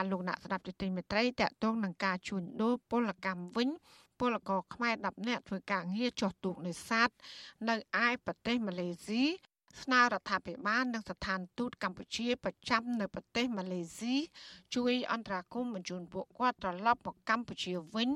[0.00, 3.68] ចាលោកអ្នកស្ដាប់ទិញមេត្រីតកតងនឹងការជួញដូរពលកម្មវិញ
[4.18, 7.08] ពលករខ្មែរ10នាក់ធ្វើការងារចោះទូកនេសាទ
[7.68, 7.74] នៅ
[8.04, 9.24] ឯប្រទេសម៉ាឡេស៊ី
[9.82, 14.16] ស្នើរដ្ឋាភិបាលនិងស្ថានទូតកម្ពុជាប្រចាំនៅប្រទេសម៉ាឡេស៊ី
[14.74, 18.10] ជួយអន្តរាគមន៍បញ្ជូនពួកគាត់ត្រឡប់មកកម្ពុជាវិញ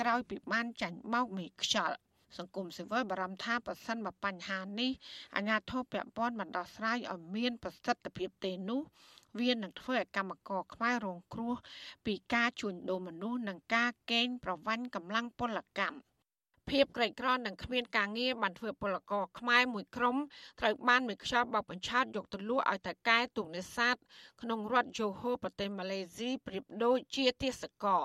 [0.00, 1.96] ក្រោយពីបានចាញ់បោកមេខ្យល់
[2.38, 4.90] សង្គមស៊ីវិលបារម្ភថាប្រសិនបើបញ្ហានេះ
[5.36, 8.82] អាជ្ញាធរពាក់ព័ន្ធមិនដោះស្រាយឲ្យមានប្រសិទ្ធភាពទេនោះ
[9.40, 11.54] វានឹងធ្វើឲ្យកម្មករខ្មែររងគ្រោះ
[12.06, 16.14] ពីការជួញដូរមនុស្សនិងការកេងប្រវ័ញ្ចកម្លាំងពលកម្ម
[16.70, 20.16] ភាពក្រីក្រនិងគ្មានការងារបានធ្វើពលករខ្មែរមួយក្រុម
[20.60, 23.96] ត្រូវបានមួយខ្យល់បោកបញ្ឆោតយកទៅលក់ឲ្យតកែទូកនេសាទ
[24.42, 28.04] ក្នុងរដ្ឋជូហូប្រទេសម៉ាឡេស៊ីប្រៀបដូចជាទេសកល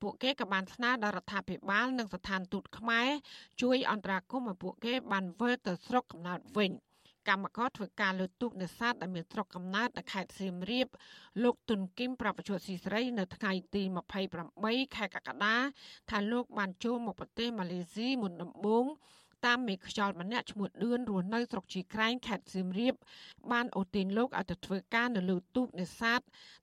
[0.00, 3.08] ពួកគេក៏បានស្នើដល់រដ្ឋាភិបាលនិងស្ថានទូតខ្មែរ
[3.62, 6.72] ជួយអន្តរាគមន៍ឲ្យពួកគេបានវិលទៅស្រុកកំណើតវិញ។
[7.28, 10.88] កម្មករធ្វើការលើទូកនេសាទដែលមានស្រុកកំណើតនៅខេត្តសៀមរាប
[11.42, 13.82] លោកទុនគឹមប្រពន្ធស៊ីស្រីនៅថ្ងៃទី
[14.38, 15.56] 28ខែកក្កដា
[16.10, 18.86] ថាលោកបានចូលមកប្រទេសម៉ាឡេស៊ីមុនដំបូង
[19.46, 22.94] តាមមេខ្យល់ម្នាក់ឈ្មោះឌឿនរស់នៅស្រុកជីក្រែងខេត្តសៀមរាប
[23.52, 26.20] បានអូទាញលោកឲ្យទៅធ្វើការនៅលើទូកនេសាទ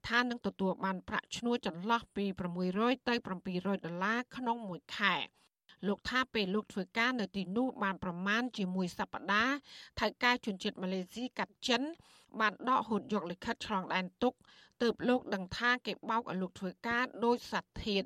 [0.07, 2.25] ថានឹងទទួលបានប្រាក់ឈ្នួលចន្លោះពី
[2.65, 3.13] 600ទៅ
[3.49, 5.15] 700ដុល្លារក្នុងមួយខែ
[5.87, 9.55] លោកថាពេលលោកធ្វើការនៅទីនោះបានប្រមាណជាមួយសប្តាហ៍
[9.99, 11.81] ថៅកែជនជាតិម៉ាឡេស៊ីកាត់ចិន
[12.39, 14.33] បានដកហូតយកលិខិតឆ្លងដែនទុក
[14.81, 18.03] ទើបលោកដឹងថាគេបោកឲ្យលោកធ្វើការដោយសត្វធាត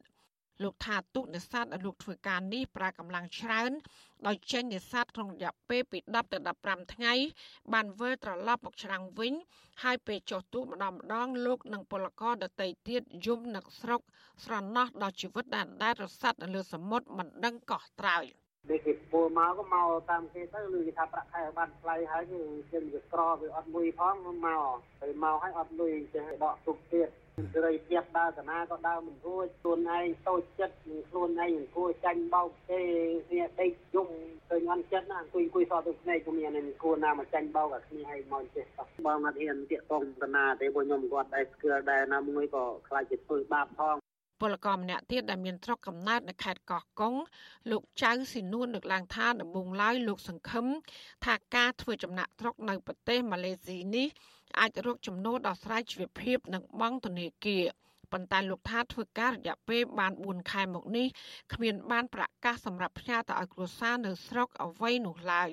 [0.63, 3.71] លោកថាទុកនេសាទឲ្យលោកធ្វើការនេះប្រើកម្លាំងច្រើន
[4.25, 7.13] ដោយចេញនេសាទក្នុងរយៈពេលពី10ទៅ15ថ្ងៃ
[7.73, 9.33] បានវិលត្រឡប់មកច្រាំងវិញ
[9.83, 14.01] ហើយពេលចុះទូកម្ដងម្ដងលោកនិងពលករដតីទៀតយំនឹកស្រុក
[14.43, 18.25] ស្រណោះដល់ជីវិតដែលដែលរសាត់នៅលើសមុទ្រមិនដឹងកោះត្រើយ
[18.69, 22.41] នេះគេពួលមកក៏មកតាមគេទៅឬគេថាប្រាក់ខែបានថ្លៃហើយគឺ
[22.71, 24.15] គេវាក្រវាអត់លុយផង
[24.45, 27.09] មកទៅមកហើយអត់លុយចេះដកទុកទៀត
[27.53, 32.81] សេរីភាពដើរតាណាក៏ដើរមិនរួចខ្លួនឯងតូចចិត្តនឹងខ្លួនឯងអង្គុយចាញ់បោកទេ
[33.29, 34.09] គ្នាដេកយំ
[34.49, 43.97] ឃើញអន់ចិត្តណាអង្គុយអង្គុយសតទៅភ្នែកក៏មាននឹងគួរណាមកចាញ់បោកអាគ្នាឯងមកចេះតោះបងអត់ហ៊ានតាកតងតាណាទេព្រោះខ្ញុំគាត់ដែរស្គាល់ដែរណាមួយក៏ខ្លាចជាធ្វើបាបផង
[44.41, 47.15] ពលករម្នាក់ទៀតដែលមានស្រុកកំណើតនៅខេត្តកោះកុង
[47.71, 50.65] លោកចៅស៊ីនួនលើកឡើងថាដំបូងឡើយលោកសង្ឃឹម
[51.25, 54.07] ថាការធ្វើចំណាក់ស្រុកនៅប្រទេសម៉ាឡេស៊ីនេះ
[54.59, 57.63] អាចរកចំណូលដោះស្រាយជីវភាពនិងបង់ធនាគារ
[58.11, 61.07] ប៉ុន្តែលោកថាធ្វើការរយៈពេលបាន4ខែមកនេះ
[61.53, 65.49] គ្មានបានប្រកាសសម្រាប់ផ្ញើទៅឲ្យគ្រួសារនៅស្រុកអ្វីនោះឡើយ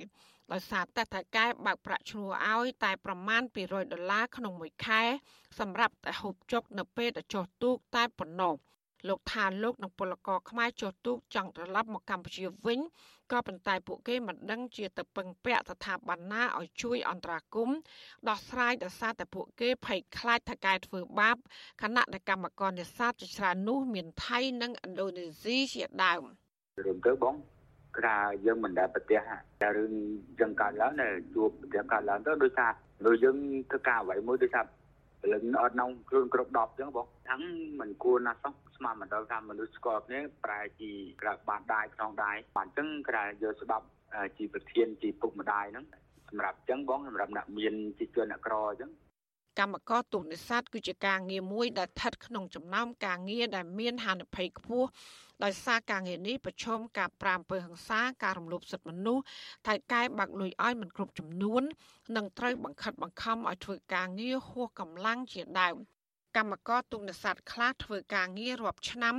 [0.53, 5.03] ដោយសារតែថៃកែបើកប្រាក់ឈ្នួលឲ្យតែប្រមាណ200ដុល្លារក្នុងមួយខែ
[5.59, 8.55] សម្រាប់តែហូបចុកនៅពេលដែលចុះទូកតែប៉ុណ្ណោះ
[9.09, 12.81] លោកថាលោកនិងពលករខ្មែរចុះទូកចង់ត្រឡប់មកកម្ពុជាវិញ
[13.33, 17.79] ក៏ប៉ុន្តែពួកគេមិនដឹងជាទៅពឹងពាក់ស្ថាប័នណាឲ្យជួយអន្តរាគមន៍
[18.29, 21.37] ដោះស្រាយដោយសារតែពួកគេភ័យខ្លាចថាកែធ្វើបាប
[21.83, 26.23] គណៈកម្មការនេសាទជាច្រើននោះមានថៃនិងឥណ្ឌូនេស៊ីជាដើម
[26.85, 27.35] រឿងទៅបង
[27.99, 28.17] ក្រៅ
[28.47, 29.21] យើងមិនដែលប្រទះ
[29.61, 29.93] តែរឿង
[30.41, 32.73] ចឹងកើតឡើងនៅជួបប្រទះកើតឡើងទៅដោយសារ
[33.05, 33.37] លើយើង
[33.71, 34.65] ធ្វើការអ្វីមួយដោយសារ
[35.23, 37.41] ព្រលឹងអត់ក្នុងខ្លួនគ្រប់10អញ្ចឹងបងហ្នឹង
[37.81, 40.91] មិនគួរណាស់សោះស្មានមិនដល់ថាមនុស្សស្គាល់គ្នាប្រែជា
[41.21, 43.87] ក្រាបបានដាយក្នុងដាយបានអញ្ចឹងក្រៅយកច្បាប់
[44.37, 45.87] ជាប្រធានជាពុកម្ដាយហ្នឹង
[46.29, 48.91] សម្រាប់អញ្ចឹងបងសម្រាប់អ្នកមានជាជនអ្នកក្រអញ្ចឹង
[49.59, 54.89] កម្មករទូកនេសាទគឺជាការងារមួយដែលស្ថិតក្នុងចំណោមការងារដែលមានហានិភ័យខ្ពស់
[55.45, 59.25] ដោយសារការងារនេះប្រឈមការប្រាំអំពើហិង្សាការរំលោភសិទ្ធិមនុស្ស
[59.67, 61.63] ថៃកែបាក់លុយឲ្យមិនគ្រប់ចំនួន
[62.17, 65.77] និងត្រូវបង្ខិតបង្ខំឲ្យធ្វើការងារហួសកម្លាំងជាដើម
[66.37, 69.17] កម្មករទុកនេសាទខ្លះធ្វើការងាររាប់ឆ្នាំ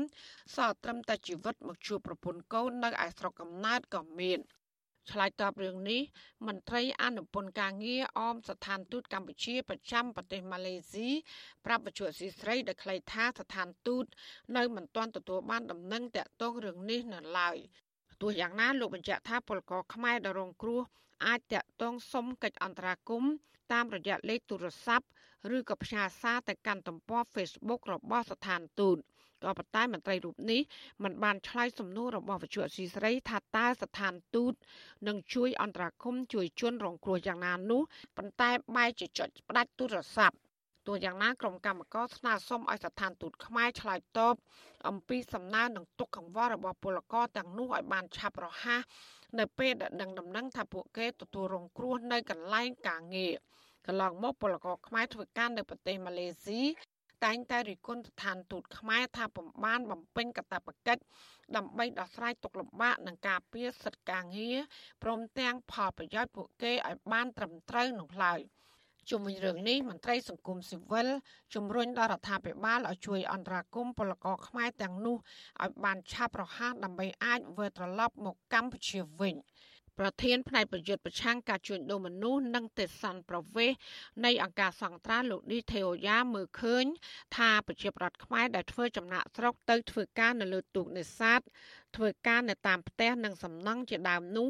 [0.56, 4.40] សល់ត្រឹមតែជីវិតមកជួបប្រពន្ធកូននៅឯស្រុកកំណើតក៏មាន
[5.12, 6.02] ឆ្លើយតបរឿងនេះ
[6.48, 11.10] មន្ត្រីអនុពន្ធការងារអមស្ថានទូតកម្ពុជាប្រចាំប្រទេសម៉ាឡេស៊ី
[11.66, 14.06] ប្រាប់បច្ចុប្បន្នស៊ីស្រីដែលខ្លីថាស្ថានទូត
[14.58, 17.58] នៅមិនទាន់ទទួលបានដំណឹងតាក់ទងរឿងនេះនៅឡើយ
[18.22, 20.82] ទោះយ៉ាងណាលោកបញ្ជាក់ថាពលករខ្មែរដែលរងគ្រោះ
[21.26, 23.32] អាចតាក់ទងសុំកិច្ចអន្តរាគមន៍
[23.74, 25.08] តាមរយៈលេខទូរស័ព្ទ
[25.56, 28.98] ឬក៏ផ្ញើសារទៅកាន់ទំព័រ Facebook របស់ស្ថានទូត
[29.46, 30.62] ក៏ប៉ុន្តែមន្ត្រីរូបនេះ
[31.04, 34.54] មិនបានឆ្លើយសំណួររបស់វិទ្យុអសីស្រីថាតើស្ថានទូត
[35.08, 37.82] នឹងជួយអន្តរាគមន៍ជួយជនរងគ្រោះយ៉ាងណានោះ
[38.18, 40.38] ប៉ុន្តែបែរជាចុចផ្ដាច់ទូរស័ព្ទ
[40.88, 44.36] ទោះយ៉ាងណាក្រុមកម្មការស្នើសុំឲ្យស្ថានទូតខ្មែរឆ្លើយតប
[44.88, 48.82] អំពីសំណើនឹងទុកកង្វល់របស់ពលករទាំងនោះឲ្យបានឆាប់រហ័ស
[49.40, 53.34] នៅពេលដែលដឹងដំណឹងថាពួកគេទទួលរងគ្រោះនៅកន្លែងការងារ
[53.88, 56.62] កន្លងមកពលករខ្មែរធ្វើការនៅប្រទេសម៉ាឡេស៊ី
[57.24, 61.02] តែងតែរិះគន់ស្ថានទូតខ្មែរថាពំបានបំពេញកាតព្វកិច្ច
[61.56, 64.58] ដើម្បីដោះស្រាយទុកលំបាកនិងការពារសិទ្ធិការងារ
[65.04, 68.40] ព្រមទាំងផលប្រយោជន៍ពួកគេឲ្យបានត្រឹមត្រូវនោះឡើយ
[69.10, 71.08] ជុំវិញរឿងនេះមន្ត្រីសង្គមស៊ីវិល
[71.56, 75.18] ជំរុញដល់រដ្ឋាភិបាលឲ្យជួយអន្តរាគមន៍ពលករខ្មែរទាំងនោះ
[75.64, 79.36] ឲ្យបានឆាប់រហ័សដើម្បីអាចវិលត្រឡប់មកកម្ពុជាវិញ។
[80.00, 83.72] ប្រធានផ្នែកប្រយុទ្ធប្រឆាំងការជួញដូរមនុស្សនិងទេសន្តប្រវេស
[84.26, 86.86] នៃអង្គការសង្ត្រាលោកឌីថេអូយ៉ាមើលឃើញ
[87.38, 91.40] ថាប្រជាប្រដ្ឋខ្មែរដែលធ្វើចំណាក់ស្រុកទៅធ្វើការនៅលើទូកនេសាទ
[91.96, 94.48] ធ្វើការនៅតាមផ្ទះនិងសំណង់ជាដើមនោះ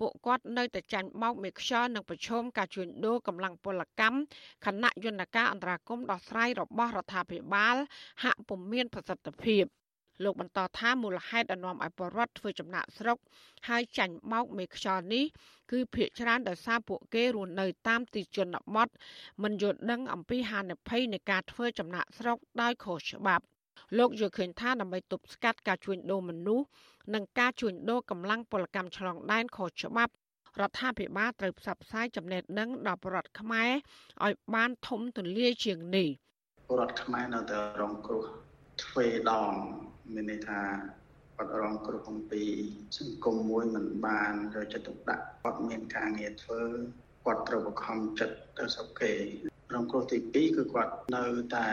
[0.00, 4.18] ពួកគាត់នៅតែចាញ់បោកមេខ្យល់និងប្រឈមការជួញដូរកម្លាំងពលកម្ម
[4.64, 7.76] ខណៈយន្តការអន្តរាគមន៍ដោះស្រាយរបស់រដ្ឋាភិបាល
[8.22, 9.64] ហាក់ពុំមានប្រសិទ្ធភាព
[10.22, 13.18] លោកបន្តថាមូលហេតុដែលនាំឲ្យពលរដ្ឋធ្វើចំណាក់ស្រុក
[13.68, 15.24] ហើយចាញ់បោកមេខ្យល់នេះ
[15.70, 18.88] គឺភាគច្រើនដោយសារពួកគេរស់នៅតាមទីជនបទ
[19.42, 23.44] មិនយល់ដឹងអំពីហានិភ័យនៃការធ្វើចំណាក់ស្រុកដោយខុសច្បាប់
[23.98, 26.66] លោកយល់ឃើញថាដើម្បីទប់ស្កាត់ការជួញដូរមនុស្ស
[27.14, 30.12] និងការជួញដូរកម្លាំងពលកម្មឆ្លងដែនខុសច្បាប់
[30.60, 33.70] រដ្ឋាភិបាលត្រូវផ្សព្វផ្សាយចំណេះដឹងដល់ប្រជាពលរដ្ឋខ្មែរ
[34.24, 36.08] ឲ្យបានធំទូលាយជាងនេះ
[36.66, 38.47] ពលរដ្ឋខ្មែរនៅតែរងគ្រោះ
[38.82, 39.52] ទ្វេដង
[40.14, 40.60] មានន័យថា
[41.36, 42.44] គាត់រងគ្រោះអំពី
[42.98, 46.62] សង្គមមួយមិនបានយកចិត្តទុកដាក់គាត់មានការងារធ្វើ
[47.24, 49.12] គាត់ត្រូវបង្ខំចិត្តទៅស្រុកគេ
[49.74, 51.24] រងគ្រោះទី2គឺគាត់នៅ
[51.56, 51.68] តែ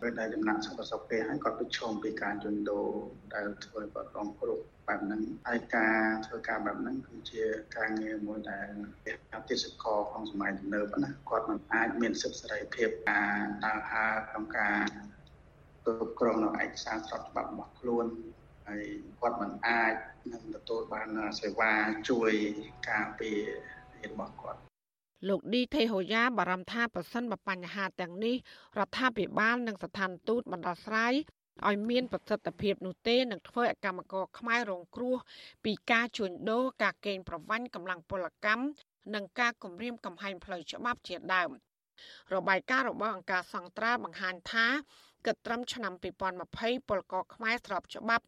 [0.00, 2.88] ពេលដែលចំណាក់សុខប្រសពពេលហើយគាត់ប្រឈមពីការជួញដូរ
[3.34, 7.44] ដែលធ្វើឲ្យគាត់រងគ្រោះបែបហ្នឹងហើយការធ្វើការបែបហ្នឹងគឺជា
[7.76, 8.68] ការងារមួយដែល
[9.34, 13.34] អាទិសកលក្នុងសម័យទំនើបណាគាត់មិនអាចមានសិទ្ធិសេរីភាពការ
[13.64, 14.78] ដើរហើរក្នុងការ
[15.88, 18.06] គ្រប់គ្រងនៅឯកសារស្របច្បាប់របស់ខ្លួន
[18.68, 18.84] ហើយ
[19.20, 19.94] គាត់មិនអាច
[20.32, 21.08] នឹងទទួលបាន
[21.40, 21.72] សេវា
[22.10, 22.32] ជួយ
[22.88, 23.40] ការពារ
[24.12, 24.60] របស់គាត់
[25.28, 28.36] លោកឌីថេហូយ៉ាបារម្ភថាប្រសិនបើបញ្ហាទាំងនេះ
[28.78, 31.14] រដ្ឋាភិបាលនិងស្ថានទូតបណ្ដោះស្រាយ
[31.68, 35.16] ឲ្យមានប្រសិទ្ធភាពនោះទេនឹងធ្វើឲ្យកម្មករខ្មែររងគ្រោះ
[35.64, 38.64] ពីការជួញដូរការកេងប្រវ័ញ្ចកម្លាំងពលកម្ម
[39.14, 41.50] និងការគំរាមកំហែងផ្លូវច្បាប់ជាដើម
[42.34, 44.66] របាយការណ៍របស់អង្គការសង្ត្រាបង្ហាញថា
[45.26, 45.92] គិតត្រឹមឆ្នាំ
[46.40, 48.24] 2020ពលករខ្មែរស្របច្បាប់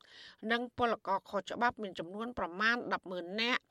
[0.50, 2.76] និងពលករខុសច្បាប់មានចំនួនប្រមាណ
[3.08, 3.62] 100000នាក់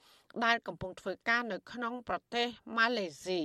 [0.45, 2.45] ដែលកំពុងធ្វើការនៅក្នុងប្រទេស
[2.78, 3.41] ម៉ាឡេស៊ី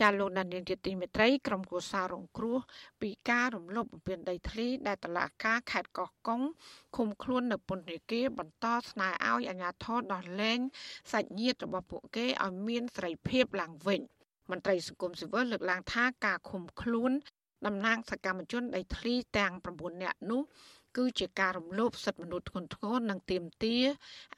[0.00, 2.58] ចាលោកដានៀងជាទីមេត្រីក្រុមគូសាររងគ្រោះ
[3.02, 6.42] ពីការរំលោភបំពានដីធ្លីដែលតឡាការខេត្តកោះកុង
[6.96, 10.60] ឃុំខ្លួននៅពន្ធនាគារបន្តស្នើឲ្យអាជ្ញាធរដោះលែង
[11.12, 14.00] សាច់ញាតិរបស់ពួកគេឲ្យមានសេរីភាពឡើងវិញ
[14.50, 17.12] មន្ត្រីសង្គមស៊ីវិលលើកឡើងថាការឃុំខ្លួន
[17.66, 20.42] តំណាងសកម្មជនដីធ្លីទាំង9នាក់នោះ
[20.96, 23.84] គឺជាការរំលោភសិទ្ធិមនុស្សធ្ងន់ធ្ងរនិងទាមទារ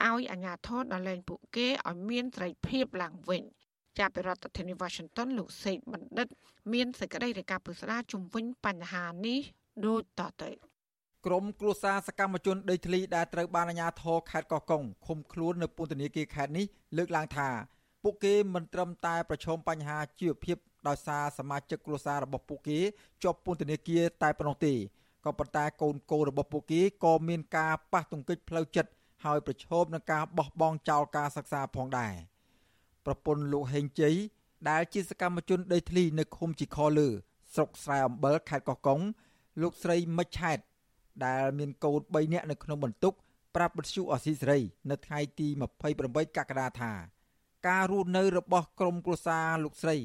[0.06, 3.44] ឲ្យអាជ្ញាធរដោះលែងពួកគេឲ្យមានសេរីភាពឡើងវិញ។
[3.99, 6.28] ចាប់ពីរដ្ឋធានី Washington លោកសេកបណ្ឌិត
[6.72, 9.40] មានសេចក្តីរាយការណ៍ពុស្ដាជំវិញបញ្ហានេះ
[9.86, 10.51] ដូចតទៅ
[11.26, 16.66] ក្រមគ្រួសារសកម្មជនដីធ្លីដែលត្រូវបានអាជ្ញាធរខេត្តកោះកុងឃុំខ្លួននៅពន្ធនាគារខេត្តនេះ
[16.97, 17.49] លើកឡើងថា
[18.03, 20.57] ពួកគេមិនត្រឹមតែប្រឈមបញ្ហាជីវភាព
[20.88, 22.78] ដោយសារសមាជិកគ្រួសាររបស់ពួកគេ
[23.22, 24.74] ជាប់ពន្ធនាគារតែប៉ុណ្ណោះទេ
[25.24, 28.90] ក៏ប៉ុន្តែកូនកូនរបស់ពួកគេក៏មានការប៉ះទង្គិចផ្លូវចិត្ត
[29.24, 32.14] ហើយប្រឈមនឹងការបោះបង់ចោលការសិក្សាផងដែរ។
[33.07, 34.16] ប្រពន្ធលោកហេងជ័យ
[34.70, 37.09] ដែលជាសកម្មជនដីធ្លីនៅឃុំជីខលើ
[37.55, 39.00] ស្រុកស្រែអំបិលខេត្តកោះកុង
[39.62, 40.59] លោកស្រីមិចឆែត
[41.24, 43.14] ដែលមានកូន3នាក់នៅក្នុងបន្ទុក
[43.55, 44.59] ប្រាប់បទសុអសីសេរី
[44.90, 45.48] នៅថ្ងៃទី
[45.92, 46.92] 28កក្កដាថា
[47.68, 49.96] ការរស់នៅរបស់ក្រុមគ្រួសារលោកស្រី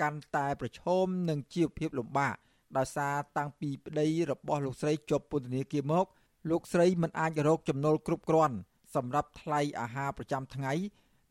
[0.00, 2.36] កាន់តែប្រឈមនឹងជីវភាពលំបាក
[2.76, 6.06] ដោយសារតាំងពីប្តីរបស់លោកស្រីជាប់ពន្ធនាគារមក
[6.50, 8.56] លោកស្រីមិនអាចរកចំណូលគ្រប់គ្រាន់
[8.94, 10.72] សម្រាប់ថ្លៃអាហារប្រចាំថ្ងៃ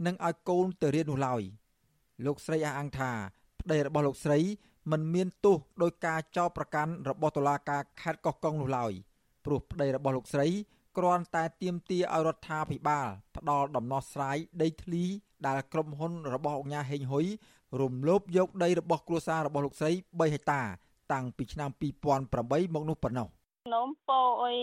[0.06, 1.42] និងឲ្យកូនទៅរៀននោះឡើយ
[2.26, 3.12] លោកស្រីអះអាងថា
[3.60, 4.40] ប្តីរបស់លោកស្រី
[4.92, 8.92] មិនមានទោសដោយការចោទប្រកាន់របស់តុលាការខេត្តកោះកុងនោះឡើយ
[9.46, 10.48] ព្រោះប្តីរបស់លោកស្រី
[10.98, 15.04] គ្រាន់តែទាមទារឲ្យរដ្ឋាភិបាលផ្ដល់ដំណោះស្រាយដីធ្លី
[15.48, 17.26] ដែលក្រុមហ៊ុនរបស់អង្គការហេងហ៊ុយ
[17.82, 20.62] រំលោភយកដីរបស់គ្រួសាររបស់លោកស្រី3ហិកតា
[21.14, 21.70] តាំងពីឆ្នាំ
[22.22, 23.28] 2008មកនោះប៉ុណ្ណោះ
[23.74, 24.58] នោមពោអុយ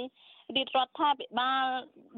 [0.56, 1.64] រាជរដ្ឋាភិបាល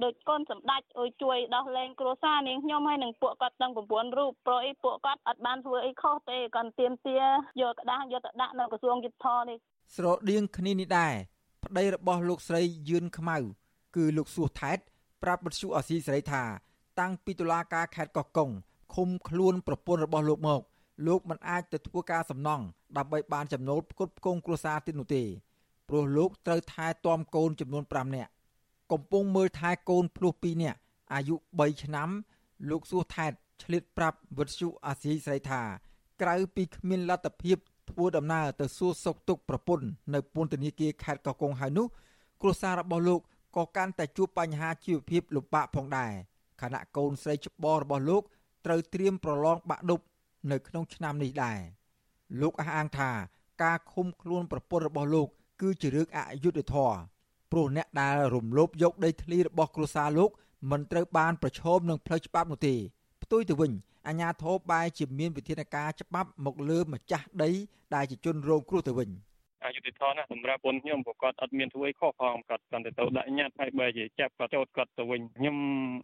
[0.04, 7.18] ដូចកូនសម្ដេចអុយជួយដោះលែងគ្រួសារនាងខ្ញុំហើយនឹងពួកគាត់ទាំង9រូបព្រោះអីពួកគាត់អត់បានធ្វើអីខុសទេគាត់ទៀមទា
[7.60, 9.58] យកក្តារយកទៅដាក់នៅក្រសួងយុទ្ធភនេះ
[9.96, 11.14] ស្រដៀងគ្នានេះដែរ
[11.64, 13.36] ប្តីរបស់លោកស្រីយឿនខ្មៅ
[13.96, 14.78] គឺលោកសួសថែត
[15.22, 16.42] ប្រាប់បទសុអសីសេរីថា
[17.00, 18.50] តាំងពីតុលាការខេត្តកោះកុង
[18.94, 20.60] ឃុំខ្លួនប្រពន្ធរបស់លោកមក
[21.06, 22.64] លោកមិនអាចទៅធ្វើការសំណង់
[22.96, 25.24] ដើម្បីបានចំណូលផ្គត់ផ្គង់គ្រួសារទៀតនោះទេ
[25.88, 28.30] ព្រោះលោកត្រូវថែទាំកូនចំនួន5នាក់
[28.92, 30.78] កំពុងមើលថែកូនភ្លោះ2នាក់
[31.12, 32.08] អាយុ3ឆ្នាំ
[32.70, 33.32] លោកសួសថែត
[33.62, 35.62] ឆ្លៀតប្រាប់វិទ្យុអាស៊ីស្រីថា
[36.22, 37.56] ក្រៅពីគ្មានលទ្ធភាព
[37.90, 41.86] ធ្វើដំណើរទៅសួរសុខទុក្ខប្រពន្ធនៅពន្ធនាគារខេត្តកោះកុងហើយនោះ
[42.40, 43.20] គ្រួសាររបស់លោក
[43.56, 46.12] ក៏កាន់តែជួបបញ្ហាជីវភាពលំបាកផងដែរ
[46.62, 48.22] ខណៈកូនស្រីច្បងរបស់លោក
[48.66, 50.00] ត្រូវត្រៀមប្រឡងបាក់ឌុប
[50.50, 51.58] នៅក្នុងឆ្នាំនេះដែរ
[52.40, 53.10] លោកអះអាងថា
[53.62, 55.28] ការឃុំខ្លួនប្រពន្ធរបស់លោក
[55.64, 56.98] គឺជារឿងអយុត្តិធម៌
[57.52, 60.30] ព្រោះអ្នកដែលរំលោភយកដីធ្លីរបស់គ្រួសារលោក
[60.70, 62.74] មិនត្រូវបានប្រឈមនឹងផ្លូវច្បាប់នោះទេ
[63.22, 63.72] ផ្ទុយទៅវិញ
[64.06, 67.50] អាជ្ញាធរបែរជាមានវិធានការច្បាប់មកលើម្ចាស់ដី
[67.94, 69.33] ដែលជាជនរងគ្រោះទៅវិញ។អ
[69.74, 75.56] យុធធនណាសម្រាប់ពលខ្ញុំព្រោះគាត់អត់មានធ្វើអីខុសផងគាត់គាត់ទៅទៅដាក់ញត្តិហើយបើជាចាប់គាត់ចោតគាត់ទៅវិញខ្ញុំ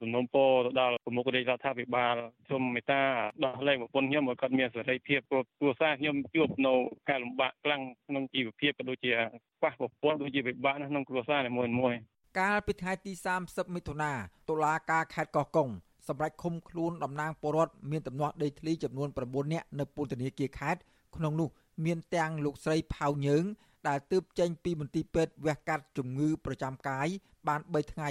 [0.03, 2.15] សំណូមពរទៅដល់ប្រមុខរាជរដ្ឋាភិបាល
[2.51, 3.03] សូមមេត្តា
[3.45, 6.73] ដោះលែងប្រពន្ធខ្ញុំឲ្យគាត់មានសេរីភាពព្រោះគ្រួសារខ្ញុំជួបនៅ
[7.09, 9.13] ការលំបាកខ្លាំងក្នុងជីវភាពក៏ដូចជា
[9.59, 12.01] ខ្វះប្រពន្ធដូចជាពិបាកក្នុងគ្រួសារនីមួយៗ
[12.39, 13.13] កាលពីថ្ងៃទី
[13.45, 14.13] 30មិថុនា
[14.49, 15.69] តុលាការខេត្តកោះកុង
[16.09, 20.81] សម្រាប់ឃុំខ្លួនតំណាងពលរដ្ឋមានទំនាស់ដីធ្លីចំនួន9នាក់នៅពន្ធនាគារខេត្ត
[21.17, 21.49] ក្នុងនោះ
[21.85, 23.45] មានទាំងលោកស្រីផៅញើង
[23.89, 27.09] ដែលទើបចេញពីមន្ទីរពេទ្យវះកាត់ជំងឺប្រចាំកាយ
[27.49, 28.11] បាន3ថ្ងៃ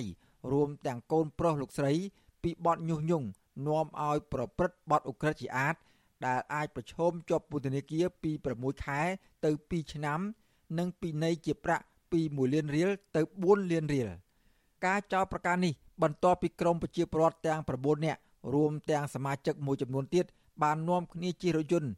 [0.52, 1.94] រួមទាំងកូនប្រុសលោកស្រី
[2.44, 3.28] ពីបទញុះញង់
[3.68, 5.76] នាំឲ្យប្រព្រឹត្តបទឧក្រិដ្ឋជាអាត
[6.26, 9.02] ដែលអាចប្រឈមជាប់ពន្ធនាគារពី6ខែ
[9.46, 10.20] ទៅ2ឆ្នាំ
[10.78, 14.10] និងពិន័យជាប្រាក់ពី1លានរៀលទៅ4លានរៀល
[14.86, 18.20] ការចោទប្រកាន់នេះបន្ទាប់ពីក្រមប្រជាពលរដ្ឋទាំង9នាក់
[18.54, 20.26] រួមទាំងសមាជិកមួយចំនួនទៀត
[20.64, 21.90] បាននាំគ្នាជិះរថយន្ត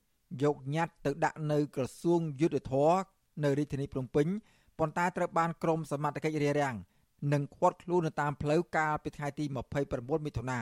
[0.44, 3.02] យកញត្តិទៅដាក់នៅក្រសួងយុទ្ធភ័ព
[3.44, 4.28] នៅរាជធានីភ្នំពេញ
[4.80, 6.76] ប៉ុន្តែត្រូវបានក្រមសមត្ថកិច្ចរារាំង
[7.34, 9.46] និងឃាត់ខ្លួននៅតាមផ្លូវកាលពីថ្ងៃទី
[9.86, 10.60] 29មិថុនា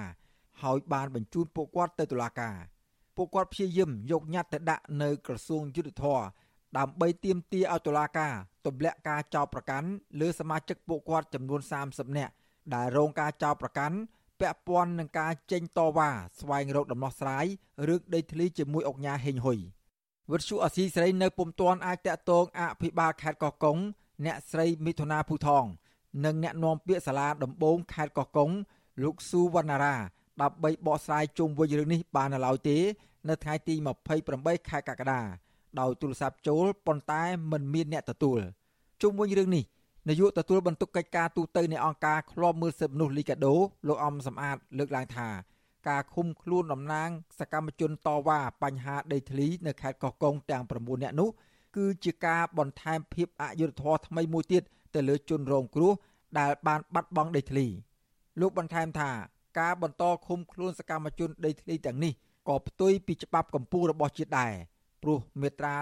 [0.63, 2.55] ហើយបានបញ្ជូនពួកគាត់ទៅតុលាការ
[3.15, 6.21] ពួកគាត់ព្យាយាមយកញត្តិទៅដាក់នៅក្រសួងយុទ្ធភ័ព
[6.77, 8.33] ដើម្បីទាមទារឲ្យតុលាការ
[8.65, 9.89] ទម្លាក់ការចោទប្រកាន់
[10.21, 12.33] លើសមាជិកពួកគាត់ចំនួន30នាក់
[12.73, 13.97] ដែលរងការចោទប្រកាន់
[14.39, 16.09] ពាក់ព័ន្ធនឹងការចេញតវ៉ា
[16.39, 17.45] ស្វែងរកដំណោះស្រាយ
[17.87, 19.59] រឿងដីធ្លីជាមួយអង្គការហេងហ៊ុយ
[20.31, 23.77] វិទ្យុអស៊ីសេរីនៅពុំទាន់អាចតាក់ទងអភិបាលខេត្តកោះកុង
[24.25, 25.65] អ្នកស្រីមិថុនាភូថង
[26.25, 28.49] និងអ្នកនាំពាក្យសាលាដំបងខេត្តកោះកុង
[29.03, 29.95] លោកស៊ូវណ្ណារា
[30.41, 32.77] ដើម្បីបកស្រាយជុំវិញរឿងនេះបាននៅឡើយទេ
[33.29, 33.75] នៅថ្ងៃទី
[34.21, 35.21] 28ខែកក្កដា
[35.79, 38.39] ដោយទូរស័ព្ទចូលប៉ុន្តែមិនមានអ្នកទទួល
[39.01, 39.63] ជុំវិញរឿងនេះ
[40.07, 43.55] នាយកទទួលបន្ទុកកិច្ចការទូតនៃអង្គការឃ្លាំមើលសិទ្ធិមនុស្សលីកាដូ
[43.87, 45.29] លោកអំសំអាតលើកឡើងថា
[45.89, 51.29] ការឃុំខ្លួនតំណាងសកម្មជនតវ៉ាបញ្ហាដីធ្លីនៅខេត្តកោះកុងទាំង9នាក់នោះ
[51.77, 54.63] គឺជាការបន្ថែមភាពអយុត្តិធម៌ថ្មីមួយទៀត
[54.95, 55.93] ទៅលើជនរងគ្រោះ
[56.39, 57.65] ដែលបានបាត់បង់ដីធ្លី
[58.39, 59.11] លោកបន្ថែមថា
[59.59, 62.13] ការបន្តឃុំខ្លួនសកម្មជនដីធ្លីទាំងនេះ
[62.47, 64.53] ក៏ផ្ទុយពីច្បាប់កម្ពុជារបស់ជាតិដែរ
[65.03, 65.75] ព្រោះមាត្រា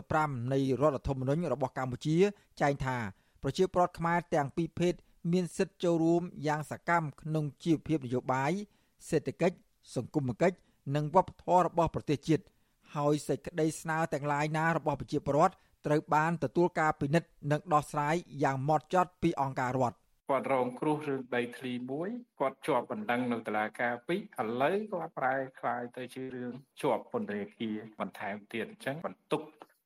[0.00, 2.16] 35នៃរដ្ឋធម្មនុញ្ញរបស់កម្ពុជា
[2.60, 2.96] ចែងថា
[3.43, 4.93] ប្រជាពលរដ្ឋខ្មែរទាំងពីរភេទ
[5.31, 8.51] មានសិទ្ធិចូលរួមយ៉ាងសកម្មក្នុងជីវភាពនយោបាយ
[9.09, 9.57] សេដ្ឋកិច្ច
[9.95, 10.57] សង្គមគិច្ច
[10.95, 12.43] និងវប្បធម៌របស់ប្រទេសជាតិ
[12.95, 15.55] ហើយសេចក្តីស្នើទាំងឡាយណារបស់ប្រជាពលរដ្ឋ
[15.85, 19.97] ត្រូវបានទទួលការពិនិត្យនិងដោះស្រាយយ៉ាងហ្មត់ចត់ពីអង្គការរដ្ឋ
[20.29, 22.09] គាត់រងគ្រោះរឿងដីធ្លីមួយ
[22.39, 26.51] គាត់ជាប់បណ្ដឹងនៅតុលាការពីរឥឡូវគាត់ប្រែคลายទៅជារឿង
[26.81, 29.41] ជាប់ពន្ធនាគារបន្ថែមទៀតអញ្ចឹងបន្ទុក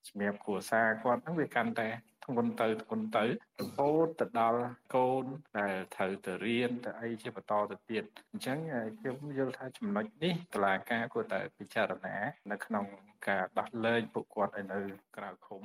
[0.08, 1.90] សម្រាប់គ្រួសារគាត់ហ្នឹងវាកាន់តែ
[2.27, 4.63] ធ្ងន់ទៅធ្ងន់ទៅរហូតទៅដល់
[4.95, 5.25] កូន
[5.59, 8.59] ដែលត្រូវទៅរៀនទៅអីជាបន្តទៅទៀតអញ្ចឹង
[8.99, 12.17] ខ្ញុំយល់ថាចំណុចនេះតឡាការគួរតែពិចារណា
[12.51, 12.85] នៅក្នុង
[13.29, 14.81] ការដោះលែងពួកគាត់ឲ្យនៅ
[15.17, 15.61] ក្រៅឃុំ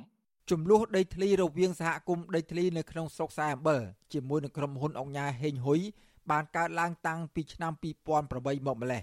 [0.50, 3.82] ចំនួនដីធ្លីរវាងសហគមន៍ដីធ្លីនៅក្នុងស្រុកខ្សែអំបិល
[4.12, 5.80] ជាមួយនឹងក្រុមហ៊ុនអង្គការហេងហ៊ុយ
[6.30, 9.02] បានកើតឡើងតាំងពីឆ្នាំ2008មកម្លេះ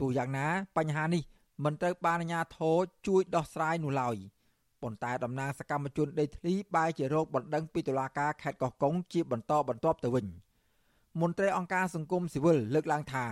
[0.00, 1.22] ទោះយ៉ាងណាបញ្ហានេះ
[1.64, 2.76] មិនត្រូវបានអាជ្ញាធរ
[3.06, 4.16] ជួយដោះស្រាយនោះឡើយ។
[4.82, 10.26] ប៉ុន្តែតំណាងសកម្មជនដីធ្លីបែរជារោគបណ្ដឹងពីតុលាការខេត្តកោះកុងជាបន្តបន្ទាប់ទៅវិញ
[11.20, 13.26] មន្ត្រីអង្គការសង្គមស៊ីវិលលើកឡើងថា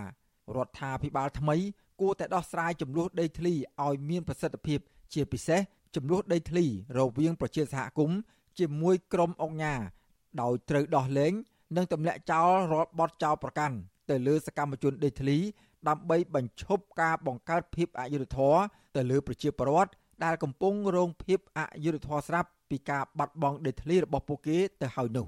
[0.55, 1.55] រដ្ឋាភិបាលថ្មី
[2.01, 3.53] គួរតែដោះស្រាយចំនួនដីធ្លី
[3.85, 4.79] ឲ្យមានប្រសិទ្ធភាព
[5.13, 5.61] ជាពិសេស
[5.95, 6.65] ចំនួនដីធ្លី
[6.97, 8.17] រវាងប្រជាសហគមន៍
[8.59, 9.81] ជាមួយក្រុមអង្គការ
[10.41, 11.33] ដោយត្រូវដោះលែង
[11.75, 13.75] និងទម្លាក់ចោលរាល់បទចោលប្រកាន់
[14.09, 15.37] ទៅលើសកម្មជនដីធ្លី
[15.87, 18.59] ដើម្បីបញ្ឈប់ការបង្កើតភាពអយុត្តិធម៌
[18.95, 19.91] ទៅលើប្រជាពលរដ្ឋ
[20.23, 25.27] ដែលកំពុងរងភាពអយុត្តិធម៌ស្រាប់ពីការបាត់បង់ដីធ្លីរបស់ពួកគេទៅហើយនោះ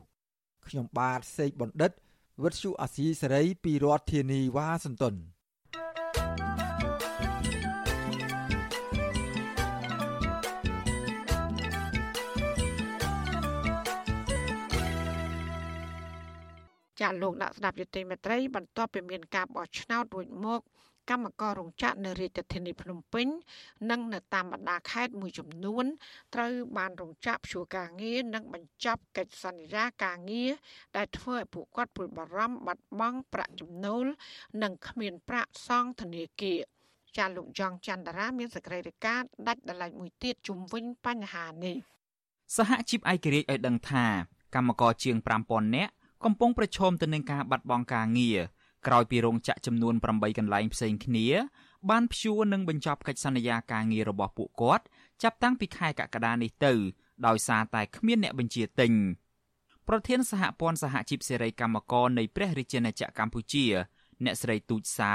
[0.67, 1.91] ខ្ញុំបាទសេកបណ្ឌិត
[2.43, 5.15] វិទ្យុអាស៊ីសេរីពីរដ្ឋធានីវ៉ាស៊ីនតោន
[17.01, 20.61] ចាលោកដាក់ស្ដាប់យុតិមេត្រីបន្ទាប់ពីមានការបោះឆ្នោតរួចមក
[21.09, 23.27] កម្មកររោងចក្រនៅរាជធានីភ្នំពេញ
[23.89, 25.85] និងនៅតាមបណ្ដាខេត្តមួយចំនួន
[26.35, 30.51] ត្រូវបានរោងចក្រព្យួរការងារនិងបញ្ចប់កិច្ចសន្យាការងារ
[30.97, 34.05] ដែលធ្វើឲ្យពួកគាត់ព្រួយបារម្ភបាត់បង់ប្រាក់ចំណូល
[34.63, 36.59] និងគ្មានប្រាក់សងធនាគារ
[37.17, 41.77] ចាលោកយ៉ងច័ន្ទរាមានសេចក្តីរាយការណ៍ដាច់ដライមួយទៀតជុំវិញបញ្ហានេះ
[42.55, 44.05] សហជីពឯករាជ្យឲ្យដឹងថា
[44.55, 45.91] កម្មករជាង5000នាក់
[46.25, 48.39] កំពុងប្រឈមទៅនឹងការបាត់បង់ការងារ
[48.87, 51.27] ក្រោយពីរោងចក្រចំនួន8កន្លែងផ្សេងគ្នា
[51.89, 54.83] បានព្យួរនិងបញ្ចប់កិច្ចសន្យាការងាររបស់ពួកគាត់
[55.23, 56.73] ចាប់តាំងពីខែកក្កដានេះទៅ
[57.27, 58.93] ដោយសារតែគ្មានអ្នកបញ្ជាទិញ
[59.87, 63.65] ប្រធានសហព័ន្ធសហជីពសេរីកម្មករនៃព្រះរាជាណាចក្រកម្ពុជា
[64.25, 65.13] អ្នកស្រីទូចសើ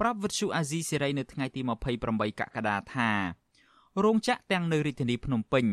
[0.00, 1.60] ប្រាប់វិទ្យុអាស៊ីសេរីនៅថ្ងៃទី
[2.00, 3.10] 28កក្កដាថា
[4.04, 5.66] រោងចក្រទាំងនៅរាជធានីភ្នំពេញ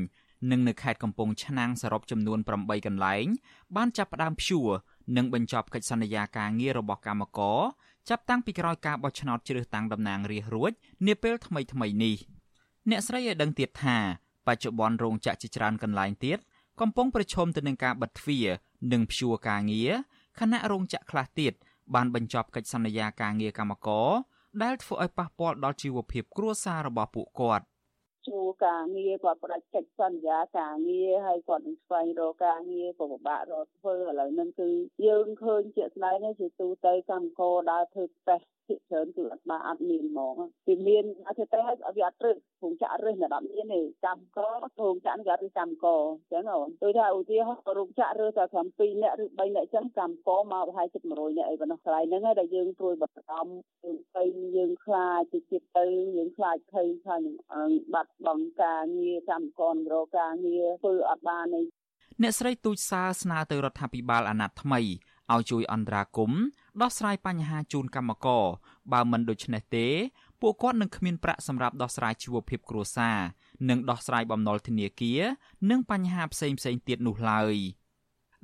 [0.51, 3.25] និងនៅខេត្តកំពង់ឆ្នាំងសរុបចំនួន8កន្លែង
[3.75, 4.69] បានចាប់ផ្ដើមព្យួរ
[5.15, 7.59] និងបញ្ចប់កិច្ចសន្យាការងាររបស់កម្មករ
[8.09, 10.71] ចាប់តាំងពីក្រោយការបោះឆ្នោតជ្រើសតាំងតំណាងរាស្ត្ររួច
[11.07, 12.15] នាពេលថ្មីថ្មីនេះ
[12.89, 13.97] អ្នកស្រីឲ្យដឹងទៀតថា
[14.47, 16.37] បច្ចុប្បន្នរោងចក្រជាច្រើនកន្លែងទៀត
[16.81, 18.47] កំពុងប្រឈមទៅនឹងការបិទទ្វារ
[18.91, 19.91] និងព្យួរការងារ
[20.39, 21.53] ខណៈរោងចក្រខ្លះទៀត
[21.95, 24.09] បានបញ្ចប់កិច្ចសន្យាការងារកម្មករ
[24.63, 27.65] ដែលធ្វើឲ្យប៉ះពាល់ដល់ជីវភាពគ្រួសាររបស់ពួកគាត់
[28.27, 34.69] ជួការងារគាត់ផ្ដាច់កិច្ចសន្យាការងារហើយគាត់នឹងស្វែងរកការងារក៏ពិបាករកធ្វើឥឡូវហ្នឹងគឺ
[35.05, 40.35] យើងឃើញជាក់ស្ដែងជាទូទៅកម្មករដើរធ្វើតេស្ត ភាគច្រើនគឺអត់បានអត់មានហ្មង
[40.67, 44.37] វាមានអធិតែឲ្យវាអត់រឹសព្រោះចាក់រឹសនៅដល់មានទេកម្មក
[44.77, 54.23] ព្រោះចាក់វាអត់រឹសកម្មកអញ្ចឹងអូនដូចថាឧទាហរណ៍រោងចក្ររើសតែត្រឹម2នាក់ឬ3នាក់អញ្ចឹងកម្មកមកប្រហែលជិត100នាក់អីប៉ុណ្ណោះកន្លែងហ្នឹងហើយដែលយើងព្រួយបារម្ភយើងទៅ
[54.57, 55.85] យើងខ្លាចទៅទៀតទៅ
[56.17, 61.61] យើងខ្លាចភ័យខ្លាចនឹងបាត់បង់ការងារកម្មកររកការងារធ្វើអត់បានទេ
[62.21, 64.81] អ្នកស្រីទូចសាស្នើទៅរដ្ឋាភិបាលអាណត្តិថ្មី
[65.33, 66.41] ឲ្យជួយអន្តរាគមន៍
[66.81, 68.45] ដោះស្រាយបញ្ហាជូនកម្មករ
[68.93, 69.87] បើមិនដូច្នេះទេ
[70.41, 73.17] ពួកគាត់នឹងគ្មានប្រាក់សម្រាប់ដោះស្រាយជីវភាពគ្រួសារ
[73.69, 75.21] និងដោះស្រាយបំណុលធនាគារ
[75.69, 77.55] និងបញ្ហាផ្សេងផ្សេងទៀតនោះឡើយ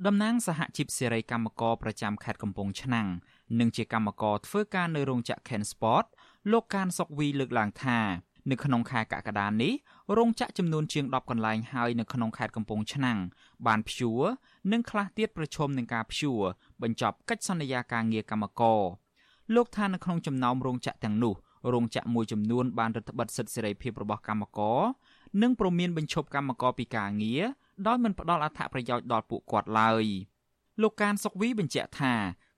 [0.06, 3.08] តំណាងសហជីពសេរីកម្មករប្រចាំខេត្តកំពង់ឆ្នាំង
[3.60, 6.06] និងជាកម្មករធ្វើការនៅរោងចក្រ Ken Sport
[6.50, 7.98] លោកកានសុកវីលើកឡើងថា
[8.50, 9.72] នៅក្នុងខែកក្កដានេះ
[10.16, 13.18] រោងចក្រចំនួនជាង10កន្លែងហើយនៅក្នុងខេត្តកំពង់ឆ្នាំង
[13.66, 14.22] បានព្យួរ
[14.72, 16.42] និងខ្លះទៀតប្រឈមនឹងការព្យួរ
[16.82, 18.80] បញ្ចប់កិច្ចសន្យាការងារកម្មករ
[19.54, 21.34] លោកថានៅក្នុងចំណោមរោងចក្រទាំងនោះ
[21.72, 24.80] រោងចក្រមួយចំនួនបានរដ្ឋបិទសិទ្ធិសេរីភាពរបស់កម្មករ
[25.42, 27.42] និងព្រមានបញ្ឈប់កម្មករពីការងារ
[27.86, 30.04] ដោយមិនផ្ដល់អត្ថប្រយោជន៍ដល់ពួកគាត់ឡើយ
[30.82, 32.12] លោកកានសុកវីបញ្ជាក់ថា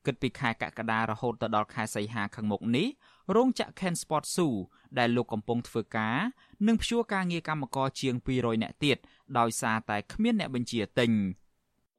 [0.06, 2.86] គិតពីខែកក្កដារហូតទៅដល់ខែសីហាខាងមុខនេះ
[3.35, 4.53] រោងចក្រ Ken Sport Zoo
[4.99, 6.17] ដែលលោកកំពុងធ្វើការ
[6.67, 8.97] នឹងព្យួរការងារកម្មករជាង200នាក់ទៀត
[9.39, 11.11] ដោយសារតែគ្មានអ្នកបញ្ជាទិញ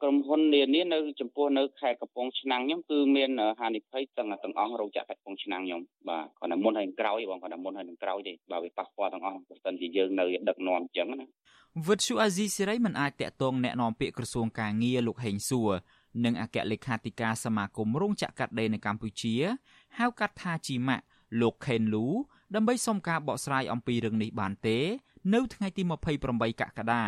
[0.03, 3.31] ក្រុមហ៊ុននានានៅចំពោះនៅខេត្តកំពង់ឆ្នាំងខ្ញុំគឺមាន
[3.61, 11.27] ហានិភ័យទាំងទាំងអស់រោងចក្រខេត្តកំពង់ឆ្នាំងខ្ញុំបាទគាត់តែមុនហើយក្រោយបងគាត់តែមុនហើយនឹងក្រោយទេបើវាប៉ះពាល់ទាំងអស់បើមិនជាយើងនៅដឹកនាំអញ្ចឹងណា
[11.89, 15.71] វិទ្យុអាស៊ីសេរីមិនអាចតាក់ទងแนะនាំពាក្យក្រសួងការងារលោកហេងសួរ
[16.25, 19.35] និងអគ្គលេខាធិការសមាគមរោងចក្រកាត់ដេរនៅកម្ពុជា
[19.99, 21.05] ហៅកាត់ថាជីម៉ាក់
[21.42, 22.06] លោកខេនលូ
[22.56, 24.78] ដើម្បីសុំការបកស្រាយអំពីរឿងនេះបានទេ
[25.34, 25.84] នៅថ្ងៃទី
[26.22, 27.04] 28កក្កដា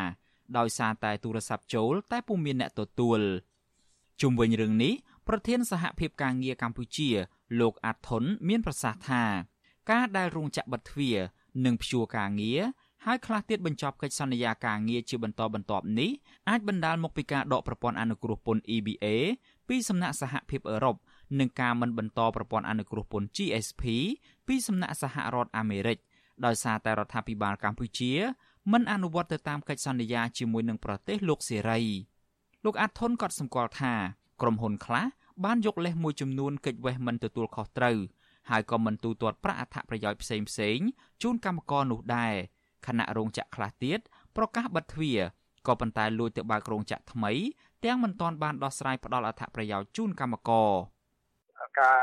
[0.58, 3.20] ដោយសារតែទូរស័ព្ទចូល តែពុំមានអ្នកទទួល
[4.22, 4.94] ជុំវិញរឿងនេះ
[5.28, 7.10] ប្រធានសហភាពការងារកម្ពុជា
[7.60, 9.24] លោកអាត់ថុនមានប្រសាសន៍ថា
[9.92, 11.18] ការដែលរោងចក្របិទទ្វារ
[11.66, 12.62] និងព្យួរការងារ
[13.06, 16.12] ហើយខ្លះទៀតបញ្ចប់កិច្ចសន្យាការងារជាបន្តបន្ទាប់នេះ
[16.50, 19.06] អាចបណ្ដាលមកពីការដកប្រព័ន្ធអនុគ្រោះពន្ធ EBA
[19.68, 20.96] ពីសំណាក់សហភាពអឺរ៉ុប
[21.40, 23.84] និងការមិនបន្តប្រព័ន្ធអនុគ្រោះពន្ធ GSP
[24.48, 25.98] ពីសំណាក់សហរដ្ឋអាមេរិក
[26.46, 28.14] ដោយសារតែរដ្ឋាភិបាលកម្ពុជា
[28.72, 31.80] មិនអនុវត្តទៅតាមកិច្ចសន្យាជាមួយនឹងប្រទេសលោកសេរី
[32.66, 33.94] លោកអាត់ធុនក៏សម្គាល់ថា
[34.42, 35.06] ក្រុមហ៊ុនខ្លះ
[35.46, 37.98] បានយកលេសមួយចំនួនកិច្ចវេះមិនទទួលខុសត្រូវ
[38.50, 40.80] ហើយក៏មិនទូទាត់ប្រាក់អត្ថប្រយោជន៍ផ្សេងផ្សេង
[41.22, 42.34] ជូនកម្មករនោះដែរ
[42.88, 44.00] ខណៈរោងចក្រខ្លះទៀត
[44.38, 45.20] ប្រកាសបិទទ្វារ
[45.68, 47.34] ក៏ប៉ុន្តែលួចទៅបើករោងចក្រថ្មី
[47.86, 50.70] ទាំងមិនទាន់បានដោះស្រាយផ្ដល់អត្ថប្រយោជន៍ជូនកម្មករ
[51.80, 52.00] ការ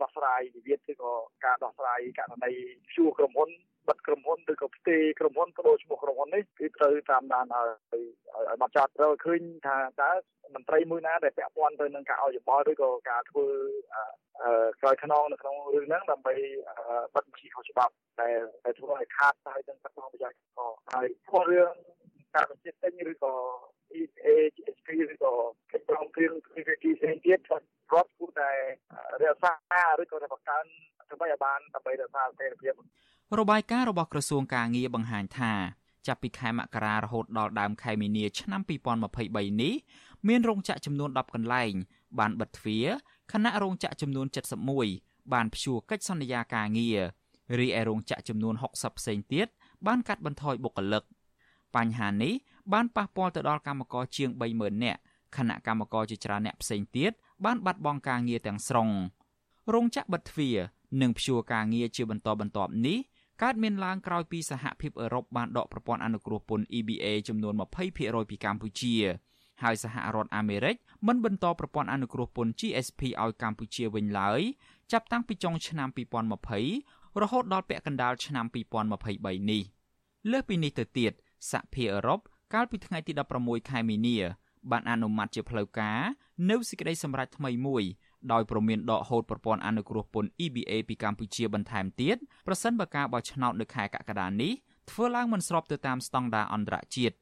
[0.00, 1.12] ដោះស្រាយវិវាទឬក៏
[1.44, 2.52] ការដោះស្រាយករណី
[2.88, 3.50] ព្យួរក្រុមហ៊ុន
[3.88, 10.10] បិទក្រុមហ៊ុនឬក៏ផ្ទេរក្រុមហ៊ុនបដូរឈ្មោះក្រុមហ៊ុននេះគឺត្រូវតាមដានឲ្យឲ្យបាត់ចោតត្រូវឃើញថាតើ
[10.54, 13.46] មន្ត្រីមួយណាដែលពាក់ព័ន្ធទៅនឹងការឲ្យយោបល់ឬក៏ការធ្វើ
[14.80, 16.34] ក្រោយខ្នងនៅក្នុងរឿងហ្នឹងដើម្បី
[17.14, 18.28] បិទបញ្ជីខុសច្បាប់ដែ
[18.72, 21.72] លធ្វើឲ្យខាតហើយនឹងបាត់បង់ប្រយោជន៍ក៏ហើយព្រោះរឿង
[22.34, 23.34] ការបញ្ជាទិញឬក៏
[24.00, 25.32] EA GSP ឬក៏
[25.72, 28.50] កិច្ចព្រមព្រៀងវិវិធីផ្សេងទៀតរដ្ឋគួរតែ
[29.22, 29.52] រក្សា
[30.00, 30.64] ឬក៏បង្កើន
[31.10, 32.72] ដើម្បីឲ្យបានដើម្បីរក្សាស្ថិរភាព
[33.40, 35.52] របាយការណ៍របស់ក្រសួងការងារបង្ហាញថា
[36.06, 38.60] ចាប់ពីខែមករារហូតដល់ដើមខែមីនាឆ្នាំ
[39.10, 39.74] 2023នេះ
[40.28, 41.72] មានរោងចក្រចំនួន10កន្លែង
[42.18, 42.86] បានបិទទ្វារ
[43.32, 44.26] ខណៈរោងចក្រចំនួន
[44.80, 46.98] 71បានព្យួរកិច្ចសន្យាការងារ
[47.58, 49.46] រីឯរោងចក្រចំនួន60ផ្សេងទៀត
[49.86, 51.04] បានកាត់បន្ថយបុគ្គលិក
[51.76, 52.34] បញ្ហានេះ
[52.72, 55.00] បានប៉ះពាល់ទៅដល់កម្មករជាង30000នាក់
[55.36, 57.12] ខណៈកម្មករជាច្រើនអ្នកផ្សេងទៀត
[57.44, 58.88] បានបាត់បង់ការងារទាំងស្រុង
[59.72, 60.56] រោងចក្របិទទ្វារ
[61.02, 62.98] និងព្យួរការងារជាបន្តបន្ទាប់នេះ
[63.42, 67.54] កើតមានឡើងក្រោយពីសហភាពអឺរ៉ុបបានដកប្រព័ន្ធអនុគ្រោះពន្ធ EBA ចំនួន
[67.92, 68.94] 20%ពីកម្ពុជា
[69.62, 74.40] ហើយសហរដ្ឋអាមេរិកមិនបន្តប្រព័ន្ធអនុគ្រោះពន្ធ GSP ឲ្យកម្ពុជាវិញឡើយ
[74.92, 75.88] ចាប់តាំងពីចុងឆ្នាំ
[76.54, 78.46] 2020រហូតដល់ពាក់កណ្ដាលឆ្នាំ
[78.94, 79.62] 2023នេះ
[80.30, 81.12] លើសពីនេះទៅទៀត
[81.50, 82.20] សហភាពអឺរ៉ុប
[82.54, 84.18] កាលពីថ្ងៃទី16ខែមីនា
[84.70, 86.00] បានអនុម័តជាផ្លូវការ
[86.50, 87.84] នៅសេចក្តីសម្រេចថ្មីមួយ
[88.32, 92.16] ដោយប្រមានដកហូតប្រព័ន្ធអនុគ្រោះពន្ធ EBA ពីកម្ពុជាបន្ថែមទៀត
[92.46, 94.52] ប្រសិនបើការបោះឆ្នោតនៅខែកក្កដានេះ
[94.90, 97.14] ធ្វើឡើងមិនស្របទៅតាមស្តង់ដារអន្តរជាតិ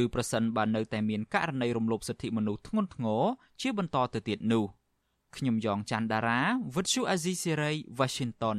[0.00, 3.24] ឬប្រសិនបើនៅតែមានករណីរំលោភសិទ្ធិមនុស្សធ្ងន់ធ្ងរ
[3.60, 4.64] ជាបន្តទៅទៀតនោះ
[5.36, 6.40] ខ្ញុំយ៉ងច័ន្ទដារា
[6.74, 8.58] វិទ្យុអាស៊ីសេរី Washington